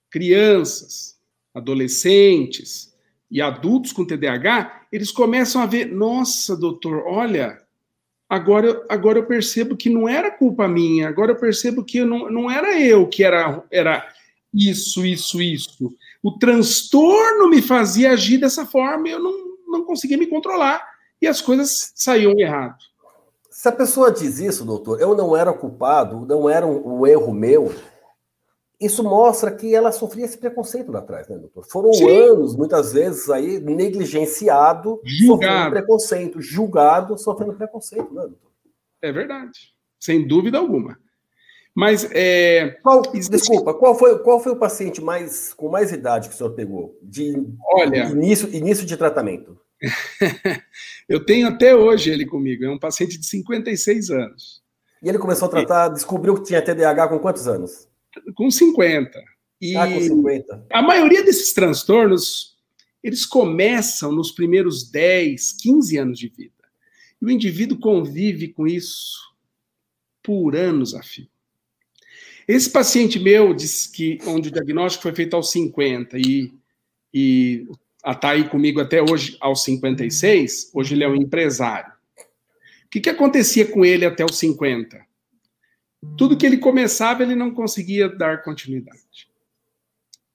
crianças, 0.08 1.18
adolescentes 1.52 2.94
e 3.28 3.42
adultos 3.42 3.92
com 3.92 4.06
TDAH, 4.06 4.86
eles 4.92 5.10
começam 5.10 5.60
a 5.60 5.66
ver: 5.66 5.86
nossa, 5.86 6.56
doutor, 6.56 7.02
olha, 7.04 7.60
agora, 8.28 8.80
agora 8.88 9.18
eu 9.18 9.26
percebo 9.26 9.76
que 9.76 9.90
não 9.90 10.08
era 10.08 10.30
culpa 10.30 10.68
minha, 10.68 11.08
agora 11.08 11.32
eu 11.32 11.36
percebo 11.36 11.82
que 11.82 12.04
não, 12.04 12.30
não 12.30 12.48
era 12.48 12.80
eu 12.80 13.08
que 13.08 13.24
era, 13.24 13.60
era 13.72 14.08
isso, 14.52 15.04
isso, 15.04 15.40
isso 15.40 15.94
o 16.22 16.38
transtorno 16.38 17.48
me 17.48 17.60
fazia 17.60 18.12
agir 18.12 18.38
dessa 18.38 18.64
forma 18.64 19.08
e 19.08 19.10
eu 19.10 19.18
não, 19.18 19.56
não 19.66 19.84
conseguia 19.84 20.16
me 20.16 20.26
controlar. 20.26 20.80
E 21.20 21.26
as 21.26 21.40
coisas 21.40 21.92
saíam 21.96 22.38
errado. 22.38 22.78
Se 23.50 23.68
a 23.68 23.72
pessoa 23.72 24.10
diz 24.10 24.38
isso, 24.38 24.64
doutor, 24.64 25.00
eu 25.00 25.14
não 25.14 25.36
era 25.36 25.52
culpado, 25.52 26.24
não 26.26 26.48
era 26.48 26.66
um, 26.66 27.00
um 27.00 27.06
erro 27.06 27.32
meu, 27.32 27.72
isso 28.80 29.04
mostra 29.04 29.50
que 29.52 29.74
ela 29.74 29.92
sofria 29.92 30.24
esse 30.24 30.38
preconceito 30.38 30.90
lá 30.90 31.00
atrás, 31.00 31.28
né, 31.28 31.36
doutor? 31.38 31.64
Foram 31.66 31.92
Sim. 31.92 32.10
anos, 32.10 32.56
muitas 32.56 32.92
vezes, 32.92 33.30
aí, 33.30 33.60
negligenciado, 33.60 35.00
julgado. 35.04 35.52
sofrendo 35.52 35.70
preconceito, 35.70 36.40
julgado, 36.40 37.18
sofrendo 37.18 37.54
preconceito, 37.54 38.12
né, 38.12 38.22
doutor? 38.22 38.50
É 39.00 39.12
verdade, 39.12 39.74
sem 40.00 40.26
dúvida 40.26 40.58
alguma. 40.58 40.98
Mas 41.74 42.06
é, 42.12 42.78
qual, 42.82 43.02
existe... 43.14 43.30
desculpa, 43.30 43.72
qual 43.72 43.98
foi, 43.98 44.18
qual 44.18 44.40
foi 44.40 44.52
o 44.52 44.58
paciente 44.58 45.00
mais 45.00 45.54
com 45.54 45.70
mais 45.70 45.90
idade 45.90 46.28
que 46.28 46.34
o 46.34 46.38
senhor 46.38 46.50
pegou 46.50 46.98
de 47.02 47.34
Olha, 47.74 48.10
início, 48.10 48.54
início 48.54 48.84
de 48.84 48.96
tratamento? 48.96 49.58
eu 51.08 51.24
tenho 51.24 51.48
até 51.48 51.74
hoje 51.74 52.10
ele 52.10 52.26
comigo, 52.26 52.64
é 52.64 52.70
um 52.70 52.78
paciente 52.78 53.18
de 53.18 53.26
56 53.26 54.10
anos. 54.10 54.62
E 55.02 55.08
ele 55.08 55.18
começou 55.18 55.46
a 55.46 55.50
tratar, 55.50 55.90
e... 55.90 55.94
descobriu 55.94 56.34
que 56.34 56.44
tinha 56.44 56.62
TDAH 56.62 57.08
com 57.08 57.18
quantos 57.18 57.48
anos? 57.48 57.88
Com 58.34 58.50
50. 58.50 59.18
E 59.60 59.74
ah, 59.76 59.86
com 59.86 60.00
50. 60.00 60.66
A 60.70 60.82
maioria 60.82 61.24
desses 61.24 61.52
transtornos, 61.52 62.56
eles 63.02 63.24
começam 63.24 64.12
nos 64.12 64.30
primeiros 64.30 64.90
10, 64.90 65.54
15 65.54 65.96
anos 65.96 66.18
de 66.18 66.28
vida. 66.28 66.52
E 67.20 67.24
o 67.24 67.30
indivíduo 67.30 67.78
convive 67.78 68.48
com 68.48 68.66
isso 68.66 69.16
por 70.22 70.54
anos 70.54 70.94
a 70.94 71.02
fio. 71.02 71.26
Esse 72.46 72.70
paciente 72.70 73.18
meu, 73.18 73.54
disse 73.54 73.90
que, 73.90 74.18
onde 74.26 74.48
o 74.48 74.52
diagnóstico 74.52 75.02
foi 75.02 75.14
feito 75.14 75.34
aos 75.34 75.50
50 75.50 76.18
e, 76.18 76.52
e 77.12 77.66
está 78.04 78.30
aí 78.30 78.48
comigo 78.48 78.80
até 78.80 79.00
hoje, 79.00 79.36
aos 79.40 79.62
56, 79.64 80.70
hoje 80.74 80.94
ele 80.94 81.04
é 81.04 81.08
um 81.08 81.14
empresário. 81.14 81.92
O 82.84 82.90
que, 82.90 83.00
que 83.00 83.10
acontecia 83.10 83.66
com 83.66 83.84
ele 83.84 84.04
até 84.04 84.24
os 84.24 84.38
50? 84.38 85.00
Tudo 86.18 86.36
que 86.36 86.44
ele 86.44 86.58
começava, 86.58 87.22
ele 87.22 87.34
não 87.34 87.52
conseguia 87.52 88.08
dar 88.08 88.42
continuidade. 88.42 89.30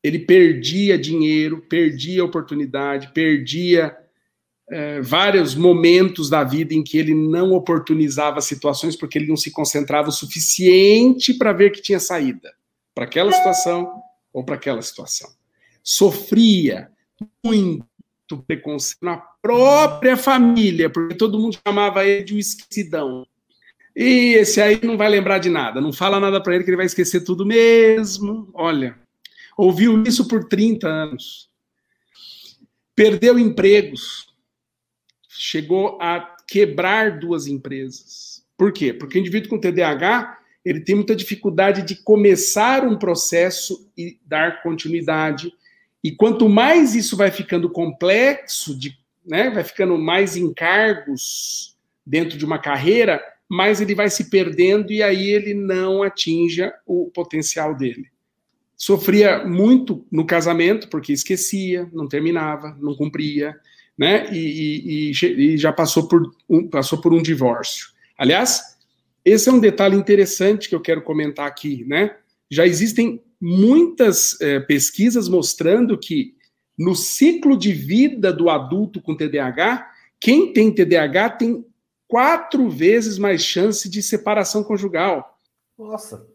Ele 0.02 0.20
perdia 0.20 0.98
dinheiro, 0.98 1.62
perdia 1.62 2.24
oportunidade, 2.24 3.12
perdia 3.14 3.96
é, 4.70 5.02
vários 5.02 5.56
momentos 5.56 6.30
da 6.30 6.44
vida 6.44 6.74
em 6.74 6.84
que 6.84 6.98
ele 6.98 7.16
não 7.16 7.54
oportunizava 7.54 8.42
situações 8.42 8.96
porque 8.96 9.18
ele 9.18 9.28
não 9.28 9.38
se 9.38 9.52
concentrava 9.52 10.10
o 10.10 10.12
suficiente 10.12 11.34
para 11.34 11.54
ver 11.54 11.72
que 11.72 11.82
tinha 11.82 12.00
saída 12.00 12.54
para 12.94 13.06
aquela 13.06 13.32
situação 13.32 14.02
ou 14.34 14.44
para 14.44 14.56
aquela 14.56 14.82
situação. 14.82 15.30
Sofria 15.84 16.92
muito 17.46 17.86
preconceito 18.46 19.04
na 19.04 19.18
própria 19.42 20.18
família, 20.18 20.90
porque 20.90 21.16
todo 21.16 21.40
mundo 21.40 21.58
chamava 21.66 22.06
ele 22.06 22.24
de 22.24 22.36
um 22.36 22.40
esquecidão. 22.40 23.26
E 23.96 24.34
esse 24.34 24.62
aí 24.62 24.80
não 24.84 24.98
vai 24.98 25.10
lembrar 25.10 25.40
de 25.40 25.50
nada, 25.50 25.80
não 25.80 25.94
fala 25.94 26.20
nada 26.20 26.42
para 26.42 26.54
ele 26.54 26.64
que 26.64 26.70
ele 26.70 26.78
vai 26.78 26.86
esquecer 26.86 27.22
tudo 27.22 27.46
mesmo. 27.46 28.50
Olha, 28.54 29.00
ouviu 29.58 30.04
isso 30.04 30.28
por 30.28 30.44
30 30.44 30.88
anos. 30.88 31.50
Perdeu 32.96 33.40
empregos, 33.40 34.27
chegou 35.38 35.98
a 36.02 36.36
quebrar 36.48 37.20
duas 37.20 37.48
empresas. 37.48 38.44
Por 38.58 38.72
quê? 38.72 38.94
Porque 38.94 39.18
o 39.18 39.22
indivíduo 39.22 39.50
com 39.50 39.60
TDAH 39.60 40.38
ele 40.68 40.82
tem 40.82 40.96
muita 40.96 41.16
dificuldade 41.16 41.82
de 41.82 41.96
começar 41.96 42.86
um 42.86 42.98
processo 42.98 43.90
e 43.98 44.20
dar 44.26 44.62
continuidade. 44.62 45.50
E 46.04 46.12
quanto 46.12 46.50
mais 46.50 46.94
isso 46.94 47.16
vai 47.16 47.32
ficando 47.32 47.70
complexo, 47.70 48.78
de, 48.78 48.98
né, 49.26 49.50
vai 49.50 49.64
ficando 49.64 49.98
mais 49.98 50.36
encargos 50.36 51.78
dentro 52.06 52.38
de 52.38 52.44
uma 52.44 52.60
carreira, 52.60 53.24
mais 53.48 53.80
ele 53.80 53.96
vai 53.96 54.10
se 54.10 54.30
perdendo 54.30 54.92
e 54.92 55.02
aí 55.02 55.30
ele 55.30 55.54
não 55.54 56.04
atinja 56.04 56.74
o 56.86 57.10
potencial 57.14 57.74
dele. 57.74 58.08
Sofria 58.76 59.46
muito 59.46 60.06
no 60.12 60.26
casamento, 60.26 60.90
porque 60.90 61.14
esquecia, 61.14 61.90
não 61.94 62.10
terminava, 62.10 62.78
não 62.80 62.94
cumpria 62.94 63.56
né? 63.98 64.32
E, 64.32 65.12
e, 65.12 65.12
e, 65.12 65.58
já 65.58 65.74
passou 65.74 66.08
por, 66.08 66.32
um, 66.50 66.68
passou 66.68 67.02
por 67.02 67.14
um 67.14 67.22
divórcio. 67.22 67.88
Aliás, 68.18 68.78
esse 69.26 69.50
é 69.50 69.52
um 69.52 69.60
detalhe 69.60 69.96
interessante 69.96 70.70
que 70.70 70.76
eu 70.76 70.82
quero 70.82 71.02
comentar 71.02 71.48
aqui, 71.48 71.84
né? 71.86 72.16
Já 72.50 72.66
existem 72.66 73.22
muitas 73.42 74.40
é, 74.40 74.60
pesquisas 74.60 75.28
mostrando 75.28 75.98
que 75.98 76.36
no 76.78 76.96
ciclo 76.96 77.58
de 77.58 77.74
vida 77.74 78.32
do 78.32 78.50
adulto 78.50 79.02
com 79.02 79.16
TDAH, 79.16 79.90
quem 80.20 80.54
tem 80.54 80.72
TDAH 80.72 81.30
tem 81.32 81.66
quatro 82.08 82.70
vezes 82.70 83.18
mais 83.18 83.44
chance 83.44 83.90
de 83.90 84.02
separação 84.02 84.64
conjugal. 84.64 85.40
Nossa, 85.78 86.26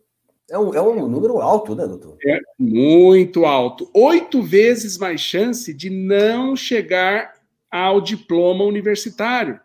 é 0.50 0.58
um, 0.58 0.74
é 0.74 0.82
um 0.82 1.08
número 1.08 1.40
alto, 1.40 1.74
né, 1.74 1.86
doutor? 1.86 2.18
É 2.26 2.38
muito 2.58 3.46
alto. 3.46 3.90
Oito 3.94 4.42
vezes 4.42 4.98
mais 4.98 5.20
chance 5.20 5.72
de 5.72 5.88
não 5.88 6.54
chegar 6.54 7.32
ao 7.72 8.02
diploma 8.02 8.64
universitário. 8.64 9.58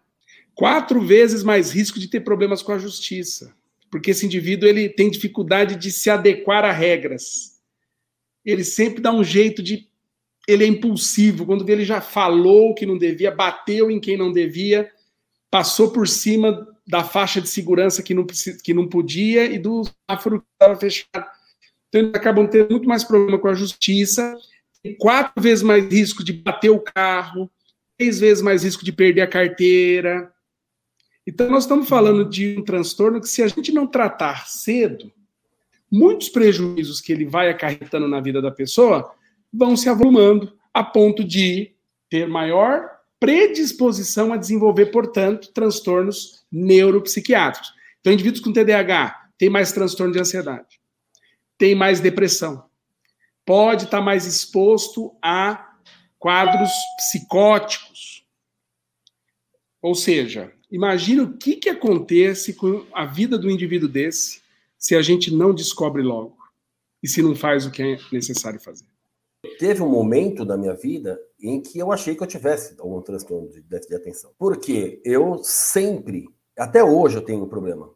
Quatro 0.55 1.01
vezes 1.01 1.43
mais 1.43 1.71
risco 1.71 1.99
de 1.99 2.07
ter 2.07 2.21
problemas 2.21 2.63
com 2.63 2.71
a 2.71 2.79
justiça, 2.79 3.53
porque 3.91 4.11
esse 4.11 4.25
indivíduo 4.25 4.67
ele 4.67 4.89
tem 4.89 5.11
dificuldade 5.11 5.75
de 5.75 5.91
se 5.91 6.09
adequar 6.09 6.63
a 6.63 6.71
regras. 6.71 7.59
Ele 8.43 8.63
sempre 8.63 9.01
dá 9.01 9.11
um 9.11 9.23
jeito 9.23 9.61
de. 9.61 9.87
Ele 10.47 10.63
é 10.63 10.67
impulsivo. 10.67 11.45
Quando 11.45 11.69
ele 11.69 11.83
já 11.83 11.99
falou 11.99 12.73
que 12.73 12.85
não 12.85 12.97
devia, 12.97 13.29
bateu 13.29 13.91
em 13.91 13.99
quem 13.99 14.15
não 14.15 14.31
devia, 14.31 14.89
passou 15.51 15.91
por 15.91 16.07
cima 16.07 16.65
da 16.87 17.03
faixa 17.03 17.41
de 17.41 17.49
segurança 17.49 18.01
que 18.01 18.13
não, 18.13 18.25
que 18.63 18.73
não 18.73 18.87
podia 18.87 19.43
e 19.45 19.59
do 19.59 19.83
semáforo 19.83 20.39
que 20.39 20.47
estava 20.53 20.79
fechado. 20.79 21.27
Então, 21.89 22.01
eles 22.01 22.15
acabam 22.15 22.47
tendo 22.47 22.71
muito 22.71 22.87
mais 22.87 23.03
problema 23.03 23.37
com 23.37 23.49
a 23.49 23.53
justiça, 23.53 24.37
tem 24.81 24.95
quatro 24.97 25.41
vezes 25.41 25.63
mais 25.63 25.85
risco 25.91 26.23
de 26.23 26.31
bater 26.31 26.69
o 26.69 26.79
carro, 26.79 27.51
três 27.97 28.19
vezes 28.19 28.43
mais 28.43 28.63
risco 28.63 28.85
de 28.85 28.91
perder 28.91 29.21
a 29.21 29.27
carteira. 29.27 30.31
Então, 31.25 31.49
nós 31.49 31.63
estamos 31.63 31.89
falando 31.89 32.23
de 32.23 32.57
um 32.57 32.63
transtorno 32.63 33.19
que, 33.19 33.27
se 33.27 33.41
a 33.41 33.47
gente 33.47 33.71
não 33.71 33.87
tratar 33.87 34.47
cedo, 34.47 35.11
muitos 35.91 36.29
prejuízos 36.29 37.01
que 37.01 37.11
ele 37.11 37.25
vai 37.25 37.49
acarretando 37.49 38.07
na 38.07 38.21
vida 38.21 38.41
da 38.41 38.51
pessoa 38.51 39.13
vão 39.51 39.75
se 39.75 39.89
avolumando 39.89 40.53
a 40.73 40.83
ponto 40.83 41.23
de 41.23 41.71
ter 42.09 42.27
maior 42.27 42.97
predisposição 43.19 44.31
a 44.31 44.37
desenvolver, 44.37 44.87
portanto, 44.87 45.51
transtornos 45.51 46.45
neuropsiquiátricos. 46.51 47.73
Então, 47.99 48.13
indivíduos 48.13 48.43
com 48.43 48.53
TDAH 48.53 49.29
têm 49.37 49.49
mais 49.49 49.71
transtorno 49.71 50.13
de 50.13 50.19
ansiedade, 50.19 50.79
têm 51.57 51.73
mais 51.73 51.99
depressão, 51.99 52.65
pode 53.45 53.85
estar 53.85 54.01
mais 54.01 54.25
exposto 54.25 55.15
a 55.21 55.66
quadros 56.19 56.71
psicóticos. 56.97 58.25
Ou 59.81 59.95
seja, 59.95 60.51
imagine 60.71 61.21
o 61.21 61.37
que, 61.37 61.55
que 61.55 61.69
acontece 61.69 62.53
com 62.53 62.85
a 62.93 63.05
vida 63.05 63.37
do 63.37 63.49
indivíduo 63.49 63.87
desse 63.87 64.41
se 64.77 64.95
a 64.95 65.01
gente 65.01 65.33
não 65.33 65.53
descobre 65.53 66.01
logo 66.01 66.37
e 67.01 67.07
se 67.07 67.21
não 67.21 67.35
faz 67.35 67.65
o 67.65 67.71
que 67.71 67.81
é 67.81 67.97
necessário 68.11 68.59
fazer. 68.59 68.85
Teve 69.59 69.81
um 69.81 69.89
momento 69.89 70.43
da 70.43 70.57
minha 70.57 70.73
vida 70.73 71.19
em 71.39 71.61
que 71.61 71.77
eu 71.77 71.91
achei 71.91 72.15
que 72.15 72.23
eu 72.23 72.27
tivesse 72.27 72.75
algum 72.79 73.01
transtorno 73.01 73.49
de 73.49 73.61
déficit 73.61 73.89
de 73.89 73.95
atenção. 73.95 74.31
Porque 74.37 75.01
eu 75.05 75.39
sempre, 75.43 76.27
até 76.57 76.83
hoje 76.83 77.17
eu 77.17 77.21
tenho 77.21 77.43
um 77.43 77.49
problema. 77.49 77.89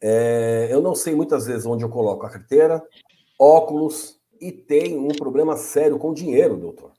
É, 0.00 0.68
eu 0.70 0.80
não 0.80 0.94
sei 0.94 1.14
muitas 1.14 1.46
vezes 1.46 1.66
onde 1.66 1.84
eu 1.84 1.88
coloco 1.88 2.24
a 2.24 2.30
carteira, 2.30 2.82
óculos 3.38 4.18
e 4.40 4.50
tenho 4.50 5.04
um 5.04 5.08
problema 5.08 5.56
sério 5.56 5.98
com 5.98 6.14
dinheiro, 6.14 6.56
doutor. 6.56 6.92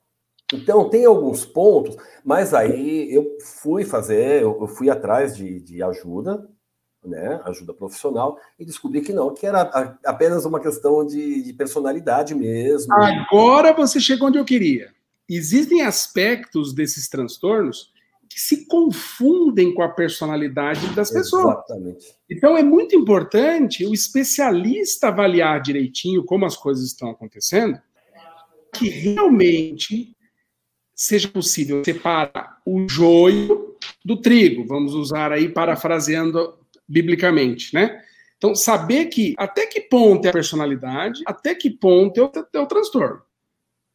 Então 0.53 0.89
tem 0.89 1.05
alguns 1.05 1.45
pontos, 1.45 1.95
mas 2.23 2.53
aí 2.53 3.13
eu 3.13 3.37
fui 3.61 3.85
fazer, 3.85 4.41
eu 4.41 4.67
fui 4.67 4.89
atrás 4.89 5.35
de, 5.37 5.59
de 5.59 5.83
ajuda, 5.83 6.47
né, 7.05 7.39
ajuda 7.45 7.73
profissional, 7.73 8.37
e 8.57 8.65
descobri 8.65 9.01
que 9.01 9.13
não, 9.13 9.33
que 9.33 9.45
era 9.45 9.61
apenas 10.03 10.45
uma 10.45 10.59
questão 10.59 11.05
de, 11.05 11.43
de 11.43 11.53
personalidade 11.53 12.33
mesmo. 12.33 12.93
Agora 12.93 13.73
você 13.73 13.99
chegou 13.99 14.27
onde 14.27 14.39
eu 14.39 14.45
queria. 14.45 14.91
Existem 15.29 15.83
aspectos 15.83 16.73
desses 16.73 17.07
transtornos 17.07 17.93
que 18.27 18.39
se 18.39 18.65
confundem 18.67 19.73
com 19.73 19.81
a 19.81 19.89
personalidade 19.89 20.87
das 20.93 21.11
pessoas. 21.11 21.55
Exatamente. 21.55 22.15
Então 22.29 22.57
é 22.57 22.63
muito 22.63 22.95
importante 22.95 23.85
o 23.85 23.93
especialista 23.93 25.07
avaliar 25.07 25.61
direitinho 25.61 26.23
como 26.23 26.45
as 26.45 26.55
coisas 26.55 26.85
estão 26.85 27.09
acontecendo, 27.09 27.79
que 28.73 28.89
realmente 28.89 30.15
seja 30.99 31.29
possível 31.29 31.81
separar 31.85 32.57
o 32.65 32.85
joio 32.89 33.73
do 34.03 34.17
trigo, 34.17 34.67
vamos 34.67 34.93
usar 34.93 35.31
aí 35.31 35.47
parafraseando 35.47 36.55
biblicamente, 36.85 37.73
né? 37.73 38.03
Então, 38.35 38.53
saber 38.53 39.05
que 39.05 39.33
até 39.37 39.65
que 39.65 39.79
ponto 39.79 40.25
é 40.25 40.29
a 40.29 40.33
personalidade, 40.33 41.21
até 41.25 41.55
que 41.55 41.69
ponto 41.69 42.19
é 42.19 42.23
o, 42.25 42.31
é 42.53 42.59
o 42.59 42.65
transtorno. 42.65 43.21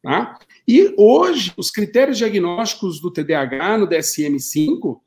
Tá? 0.01 0.39
E 0.67 0.95
hoje, 0.97 1.53
os 1.55 1.69
critérios 1.69 2.17
diagnósticos 2.17 2.99
do 2.99 3.11
TDAH 3.11 3.77
no 3.77 3.87
DSM-5, 3.87 4.99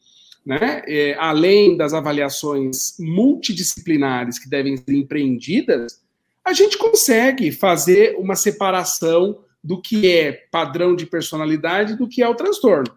né, 0.47 0.83
é, 0.87 1.17
além 1.19 1.77
das 1.77 1.95
avaliações 1.95 2.95
multidisciplinares 3.01 4.39
que 4.39 4.49
devem 4.49 4.77
ser 4.77 4.95
empreendidas, 4.95 6.01
a 6.45 6.53
gente 6.53 6.79
consegue 6.79 7.51
fazer 7.51 8.17
uma 8.19 8.37
separação 8.37 9.41
do 9.68 9.83
que 9.83 10.11
é 10.11 10.33
padrão 10.50 10.96
de 10.96 11.04
personalidade 11.04 11.94
do 11.94 12.09
que 12.09 12.22
é 12.22 12.28
o 12.28 12.35
transtorno. 12.35 12.96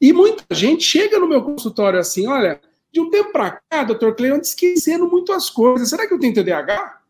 E 0.00 0.12
muita 0.12 0.44
gente 0.54 0.84
chega 0.84 1.18
no 1.18 1.28
meu 1.28 1.42
consultório 1.42 1.98
assim: 1.98 2.28
olha, 2.28 2.60
de 2.92 3.00
um 3.00 3.10
tempo 3.10 3.32
para 3.32 3.60
cá, 3.68 3.82
doutor 3.82 4.14
Cleon, 4.14 4.38
esquecendo 4.38 5.10
muito 5.10 5.32
as 5.32 5.50
coisas. 5.50 5.90
Será 5.90 6.06
que 6.06 6.14
eu 6.14 6.20
tenho 6.20 6.32
TDAH? 6.32 7.00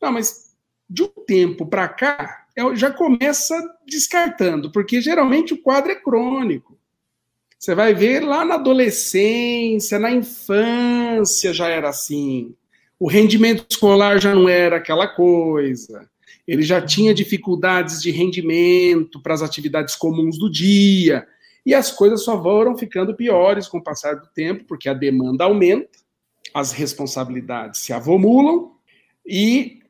Não, 0.00 0.12
mas 0.12 0.54
de 0.88 1.02
um 1.02 1.08
tempo 1.26 1.66
para 1.66 1.88
cá, 1.88 2.46
já 2.76 2.92
começa 2.92 3.60
descartando, 3.84 4.70
porque 4.70 5.00
geralmente 5.00 5.52
o 5.52 5.60
quadro 5.60 5.90
é 5.90 5.96
crônico. 5.96 6.78
Você 7.58 7.74
vai 7.74 7.94
ver 7.94 8.20
lá 8.20 8.44
na 8.44 8.54
adolescência, 8.54 9.98
na 9.98 10.12
infância 10.12 11.52
já 11.52 11.66
era 11.66 11.88
assim. 11.88 12.54
O 12.96 13.08
rendimento 13.08 13.66
escolar 13.68 14.20
já 14.20 14.32
não 14.32 14.48
era 14.48 14.76
aquela 14.76 15.08
coisa. 15.08 16.08
Ele 16.46 16.62
já 16.62 16.80
tinha 16.80 17.14
dificuldades 17.14 18.02
de 18.02 18.10
rendimento 18.10 19.20
para 19.20 19.34
as 19.34 19.42
atividades 19.42 19.94
comuns 19.94 20.38
do 20.38 20.50
dia. 20.50 21.26
E 21.64 21.72
as 21.74 21.90
coisas 21.90 22.22
só 22.22 22.40
foram 22.42 22.76
ficando 22.76 23.14
piores 23.14 23.66
com 23.66 23.78
o 23.78 23.82
passar 23.82 24.16
do 24.16 24.26
tempo, 24.28 24.64
porque 24.64 24.88
a 24.88 24.94
demanda 24.94 25.44
aumenta, 25.44 25.98
as 26.52 26.72
responsabilidades 26.72 27.80
se 27.80 27.92
avomulam 27.92 28.72
e 29.26 29.80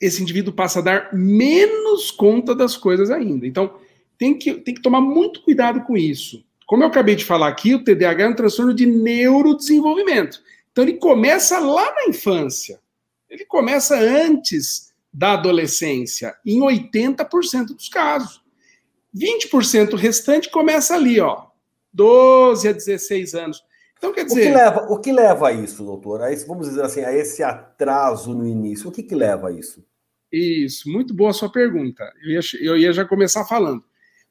esse 0.00 0.20
indivíduo 0.20 0.52
passa 0.52 0.80
a 0.80 0.82
dar 0.82 1.14
menos 1.14 2.10
conta 2.10 2.54
das 2.54 2.76
coisas 2.76 3.10
ainda. 3.10 3.46
Então, 3.46 3.74
tem 4.18 4.36
que, 4.36 4.54
tem 4.54 4.74
que 4.74 4.82
tomar 4.82 5.00
muito 5.00 5.42
cuidado 5.42 5.82
com 5.82 5.96
isso. 5.96 6.44
Como 6.66 6.82
eu 6.82 6.88
acabei 6.88 7.14
de 7.14 7.24
falar 7.24 7.48
aqui, 7.48 7.74
o 7.74 7.84
TDAH 7.84 8.24
é 8.24 8.28
um 8.28 8.34
transtorno 8.34 8.74
de 8.74 8.86
neurodesenvolvimento. 8.86 10.42
Então, 10.72 10.82
ele 10.82 10.94
começa 10.94 11.58
lá 11.58 11.94
na 11.94 12.08
infância. 12.08 12.80
Ele 13.30 13.44
começa 13.44 13.98
antes 13.98 14.92
da 15.14 15.34
adolescência, 15.34 16.34
em 16.44 16.58
80% 16.58 17.66
dos 17.68 17.88
casos. 17.88 18.42
20% 19.14 19.94
restante 19.94 20.50
começa 20.50 20.96
ali, 20.96 21.20
ó, 21.20 21.46
12 21.92 22.66
a 22.66 22.72
16 22.72 23.34
anos. 23.34 23.64
Então, 23.96 24.12
quer 24.12 24.24
dizer. 24.24 24.40
O 24.40 24.44
que 24.44 24.52
leva, 24.52 24.86
o 24.90 24.98
que 24.98 25.12
leva 25.12 25.48
a 25.48 25.52
isso, 25.52 25.84
doutor? 25.84 26.20
A 26.20 26.32
esse, 26.32 26.44
vamos 26.48 26.68
dizer 26.68 26.82
assim, 26.82 27.02
a 27.02 27.12
esse 27.12 27.44
atraso 27.44 28.34
no 28.34 28.44
início. 28.44 28.88
O 28.88 28.92
que, 28.92 29.04
que 29.04 29.14
leva 29.14 29.48
a 29.48 29.52
isso? 29.52 29.84
Isso, 30.32 30.90
muito 30.90 31.14
boa 31.14 31.30
a 31.30 31.32
sua 31.32 31.50
pergunta. 31.50 32.02
Eu 32.24 32.30
ia, 32.32 32.40
eu 32.60 32.76
ia 32.76 32.92
já 32.92 33.04
começar 33.04 33.44
falando. 33.44 33.84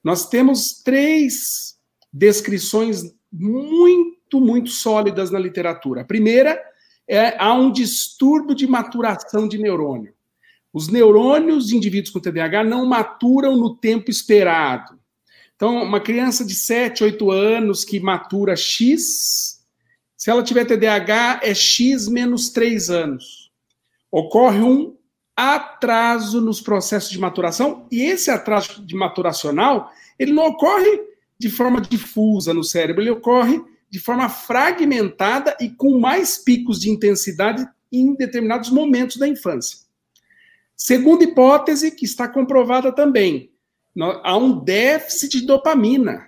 Nós 0.03 0.27
temos 0.27 0.83
três 0.83 1.77
descrições 2.11 3.15
muito, 3.31 4.41
muito 4.41 4.69
sólidas 4.69 5.31
na 5.31 5.39
literatura. 5.39 6.01
A 6.01 6.05
primeira 6.05 6.61
é 7.07 7.41
há 7.41 7.53
um 7.53 7.71
distúrbio 7.71 8.53
de 8.53 8.67
maturação 8.67 9.47
de 9.47 9.57
neurônio. 9.57 10.13
Os 10.73 10.88
neurônios 10.88 11.67
de 11.67 11.77
indivíduos 11.77 12.12
com 12.12 12.19
TDAH 12.19 12.63
não 12.63 12.86
maturam 12.86 13.55
no 13.55 13.75
tempo 13.75 14.09
esperado. 14.09 14.99
Então, 15.55 15.83
uma 15.83 15.99
criança 15.99 16.43
de 16.43 16.55
7, 16.55 17.03
8 17.03 17.31
anos 17.31 17.86
que 17.86 17.99
matura 17.99 18.55
X, 18.55 19.63
se 20.17 20.29
ela 20.31 20.41
tiver 20.41 20.65
TDAH, 20.65 21.41
é 21.43 21.53
X 21.53 22.07
menos 22.07 22.49
3 22.49 22.89
anos. 22.89 23.51
Ocorre 24.12 24.62
um 24.62 24.97
atraso 25.36 26.41
nos 26.41 26.59
processos 26.59 27.12
de 27.12 27.19
maturação, 27.19 27.88
e 27.91 28.01
esse 28.01 28.31
atraso 28.31 28.86
de 28.86 28.95
maturacional, 28.95 29.91
ele 30.17 30.33
não 30.33 30.47
ocorre 30.47 31.01
de 31.38 31.49
forma 31.49 31.81
difusa 31.81 32.53
no 32.53 32.63
cérebro, 32.63 33.01
ele 33.01 33.12
ocorre 33.12 33.62
de 33.89 33.99
forma 33.99 34.27
fragmentada 34.27 35.55
e 35.59 35.69
com 35.69 35.99
mais 35.99 36.38
picos 36.38 36.79
de 36.79 36.89
intensidade 36.89 37.67
em 37.91 38.15
determinados 38.15 38.69
momentos 38.71 39.17
da 39.17 39.27
infância. 39.27 39.82
Segunda 40.83 41.23
hipótese, 41.23 41.91
que 41.91 42.03
está 42.03 42.27
comprovada 42.27 42.91
também, 42.91 43.49
há 44.21 44.35
um 44.35 44.59
déficit 44.59 45.39
de 45.39 45.45
dopamina, 45.45 46.27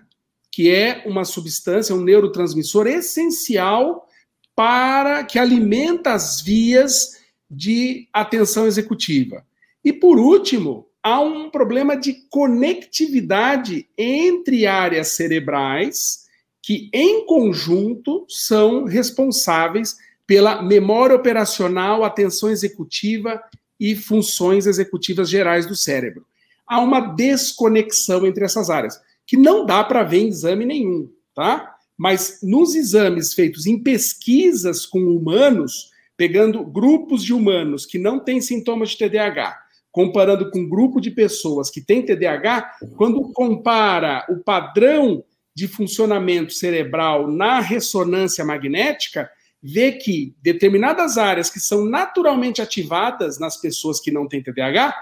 que 0.49 0.73
é 0.73 1.03
uma 1.05 1.25
substância, 1.25 1.93
um 1.93 2.01
neurotransmissor 2.01 2.87
essencial 2.87 4.07
para 4.55 5.25
que 5.25 5.37
alimenta 5.37 6.13
as 6.13 6.39
vias 6.39 7.21
de 7.51 8.07
atenção 8.13 8.65
executiva. 8.65 9.45
E 9.83 9.91
por 9.91 10.17
último, 10.17 10.87
há 11.03 11.19
um 11.19 11.49
problema 11.49 11.97
de 11.97 12.13
conectividade 12.29 13.89
entre 13.97 14.65
áreas 14.65 15.09
cerebrais 15.09 16.27
que 16.63 16.89
em 16.93 17.25
conjunto 17.25 18.25
são 18.29 18.85
responsáveis 18.85 19.97
pela 20.25 20.61
memória 20.61 21.13
operacional, 21.13 22.05
atenção 22.05 22.49
executiva 22.49 23.43
e 23.79 23.95
funções 23.95 24.65
executivas 24.65 25.29
gerais 25.29 25.65
do 25.65 25.75
cérebro. 25.75 26.25
Há 26.67 26.79
uma 26.79 26.99
desconexão 26.99 28.25
entre 28.25 28.43
essas 28.43 28.69
áreas, 28.69 28.99
que 29.25 29.37
não 29.37 29.65
dá 29.65 29.83
para 29.83 30.03
ver 30.03 30.19
em 30.19 30.27
exame 30.27 30.65
nenhum, 30.65 31.09
tá? 31.33 31.75
Mas 31.97 32.39
nos 32.41 32.75
exames 32.75 33.33
feitos 33.33 33.65
em 33.65 33.81
pesquisas 33.81 34.85
com 34.85 34.99
humanos, 34.99 35.91
pegando 36.17 36.63
grupos 36.63 37.23
de 37.23 37.33
humanos 37.33 37.85
que 37.85 37.97
não 37.97 38.19
têm 38.19 38.41
sintomas 38.41 38.89
de 38.89 38.97
TDAH, 38.97 39.57
comparando 39.91 40.51
com 40.51 40.59
um 40.59 40.69
grupo 40.69 40.99
de 40.99 41.11
pessoas 41.11 41.69
que 41.69 41.81
têm 41.81 42.03
TDAH, 42.05 42.79
quando 42.97 43.31
compara 43.31 44.25
o 44.29 44.37
padrão 44.37 45.23
de 45.55 45.69
funcionamento 45.69 46.51
cerebral 46.51 47.31
na 47.31 47.61
ressonância 47.61 48.43
magnética, 48.43 49.29
vê 49.67 49.93
que 49.93 50.35
determinadas 50.43 51.17
áreas 51.17 51.49
que 51.49 51.59
são 51.59 51.83
naturalmente 51.83 52.61
ativadas 52.61 53.39
nas 53.39 53.57
pessoas 53.57 53.99
que 53.99 54.11
não 54.11 54.27
têm 54.27 54.43
TDAH, 54.43 54.95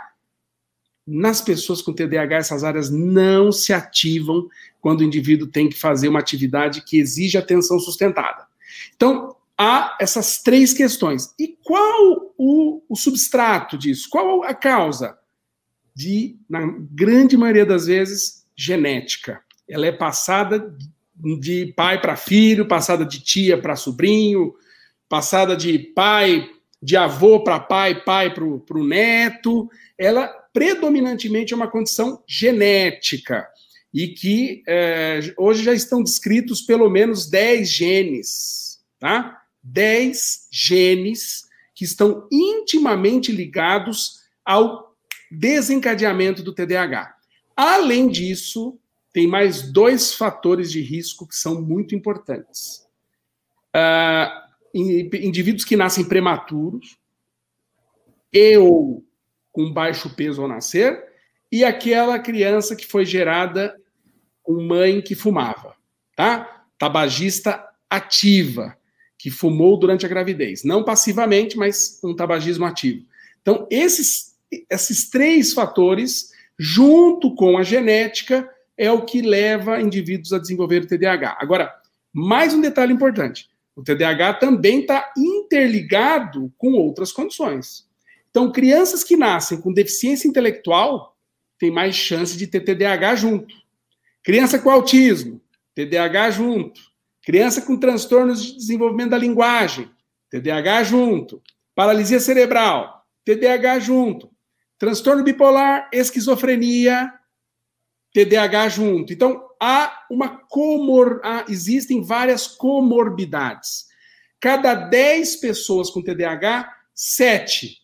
nas 1.06 1.41
pessoas 1.41 1.82
com 1.82 1.91
TDAH, 1.91 2.38
essas 2.38 2.63
áreas 2.63 2.89
não 2.89 3.52
se 3.52 3.73
ativam 3.73 4.47
quando 4.80 5.02
o 5.02 5.04
indivíduo 5.04 5.49
tem 5.49 5.67
que 5.67 5.78
fazer 5.78 6.08
uma 6.08 6.19
atividade 6.19 6.82
que 6.86 6.97
exige 6.97 7.38
atenção 7.38 7.78
sustentada. 7.78 8.47
Então, 8.95 9.36
há 9.58 9.97
essas 9.99 10.41
três 10.41 10.71
questões. 10.71 11.34
E 11.38 11.58
qual 11.62 12.34
o, 12.38 12.82
o 12.88 12.95
substrato 12.95 13.78
disso? 13.78 14.08
Qual 14.10 14.45
a 14.45 14.54
causa? 14.54 15.17
De, 15.93 16.38
na 16.49 16.62
grande 16.89 17.36
maioria 17.36 17.65
das 17.65 17.88
vezes, 17.88 18.45
genética. 18.56 19.41
Ela 19.67 19.88
é 19.88 19.91
passada 19.91 20.73
de 21.39 21.73
pai 21.75 22.01
para 22.01 22.15
filho, 22.15 22.67
passada 22.67 23.05
de 23.05 23.21
tia 23.21 23.57
para 23.57 23.75
sobrinho, 23.75 24.53
passada 25.07 25.55
de 25.55 25.79
pai, 25.79 26.49
de 26.81 26.97
avô 26.97 27.43
para 27.43 27.59
pai, 27.59 28.03
pai 28.03 28.33
para 28.33 28.43
o 28.43 28.88
neto. 28.88 29.69
Ela 29.97 30.27
predominantemente 30.53 31.53
é 31.53 31.55
uma 31.55 31.69
condição 31.69 32.23
genética 32.27 33.47
e 33.93 34.07
que 34.07 34.63
é, 34.67 35.19
hoje 35.38 35.63
já 35.63 35.73
estão 35.73 36.03
descritos 36.03 36.62
pelo 36.62 36.89
menos 36.89 37.29
10 37.29 37.69
genes, 37.69 38.79
tá? 38.99 39.41
10 39.62 40.47
genes 40.51 41.43
que 41.75 41.86
estão 41.86 42.27
intimamente 42.31 43.31
ligados 43.31 44.23
ao 44.43 44.95
desencadeamento 45.31 46.43
do 46.43 46.53
TDAH. 46.53 47.15
Além 47.55 48.07
disso, 48.07 48.79
tem 49.13 49.28
mais 49.28 49.71
dois 49.71 50.13
fatores 50.13 50.71
de 50.71 50.82
risco 50.82 51.28
que 51.28 51.36
são 51.36 51.62
muito 51.62 51.93
importantes. 51.93 52.86
Uh, 53.76 54.43
indivíduos 54.73 55.63
que 55.63 55.76
nascem 55.76 56.04
prematuros 56.04 56.97
e 58.34 58.58
ou 58.58 59.06
com 59.52 59.71
baixo 59.71 60.10
peso 60.15 60.41
ao 60.41 60.47
nascer, 60.47 61.06
e 61.52 61.63
aquela 61.63 62.17
criança 62.17 62.76
que 62.76 62.88
foi 62.88 63.06
gerada 63.06 63.80
com 64.41 64.60
mãe 64.63 64.99
que 64.99 65.13
fumava, 65.13 65.76
tá? 66.15 66.65
Tabagista 66.80 67.63
ativa 67.88 68.76
que 69.15 69.30
fumou 69.30 69.78
durante 69.78 70.06
a 70.06 70.10
gravidez. 70.10 70.63
Não 70.63 70.84
passivamente, 70.84 71.56
mas 71.56 71.99
um 72.04 72.15
tabagismo 72.15 72.65
ativo. 72.65 73.06
Então, 73.41 73.67
esses, 73.69 74.36
esses 74.67 75.10
três 75.10 75.54
fatores, 75.54 76.32
junto 76.58 77.36
com 77.36 77.58
a 77.58 77.63
genética, 77.63 78.49
é 78.77 78.91
o 78.91 79.05
que 79.05 79.21
leva 79.21 79.81
indivíduos 79.81 80.33
a 80.33 80.39
desenvolver 80.39 80.83
o 80.83 80.88
TDAH. 80.88 81.38
Agora, 81.39 81.73
mais 82.12 82.53
um 82.53 82.62
detalhe 82.62 82.93
importante: 82.93 83.49
o 83.75 83.83
TDAH 83.83 84.36
também 84.36 84.81
está 84.81 85.12
interligado 85.17 86.51
com 86.57 86.73
outras 86.73 87.12
condições. 87.12 87.88
Então, 88.29 88.51
crianças 88.51 89.03
que 89.03 89.15
nascem 89.15 89.62
com 89.62 89.73
deficiência 89.73 90.27
intelectual 90.27 91.15
têm 91.59 91.71
mais 91.71 91.95
chance 91.95 92.36
de 92.36 92.47
ter 92.47 92.62
TDAH 92.62 93.15
junto. 93.15 93.55
Criança 94.23 94.57
com 94.57 94.69
autismo, 94.69 95.41
TDAH 95.75 96.31
junto. 96.31 96.81
Criança 97.23 97.62
com 97.62 97.77
transtornos 97.77 98.43
de 98.43 98.57
desenvolvimento 98.57 99.12
da 99.12 99.17
linguagem, 99.17 99.89
TDAH 100.29 100.83
junto. 100.83 101.41
Paralisia 101.73 102.19
cerebral, 102.19 103.05
TDAH 103.23 103.79
junto. 103.79 104.29
Transtorno 104.77 105.23
bipolar, 105.23 105.89
esquizofrenia, 105.93 107.13
TDAH 108.13 108.69
junto. 108.69 109.12
Então, 109.12 109.43
há 109.60 110.06
uma 110.10 110.38
comor... 110.47 111.21
Existem 111.49 112.02
várias 112.02 112.47
comorbidades. 112.47 113.86
Cada 114.39 114.73
10 114.76 115.38
pessoas 115.38 115.89
com 115.89 116.04
TDAH, 116.04 116.71
7 116.93 117.84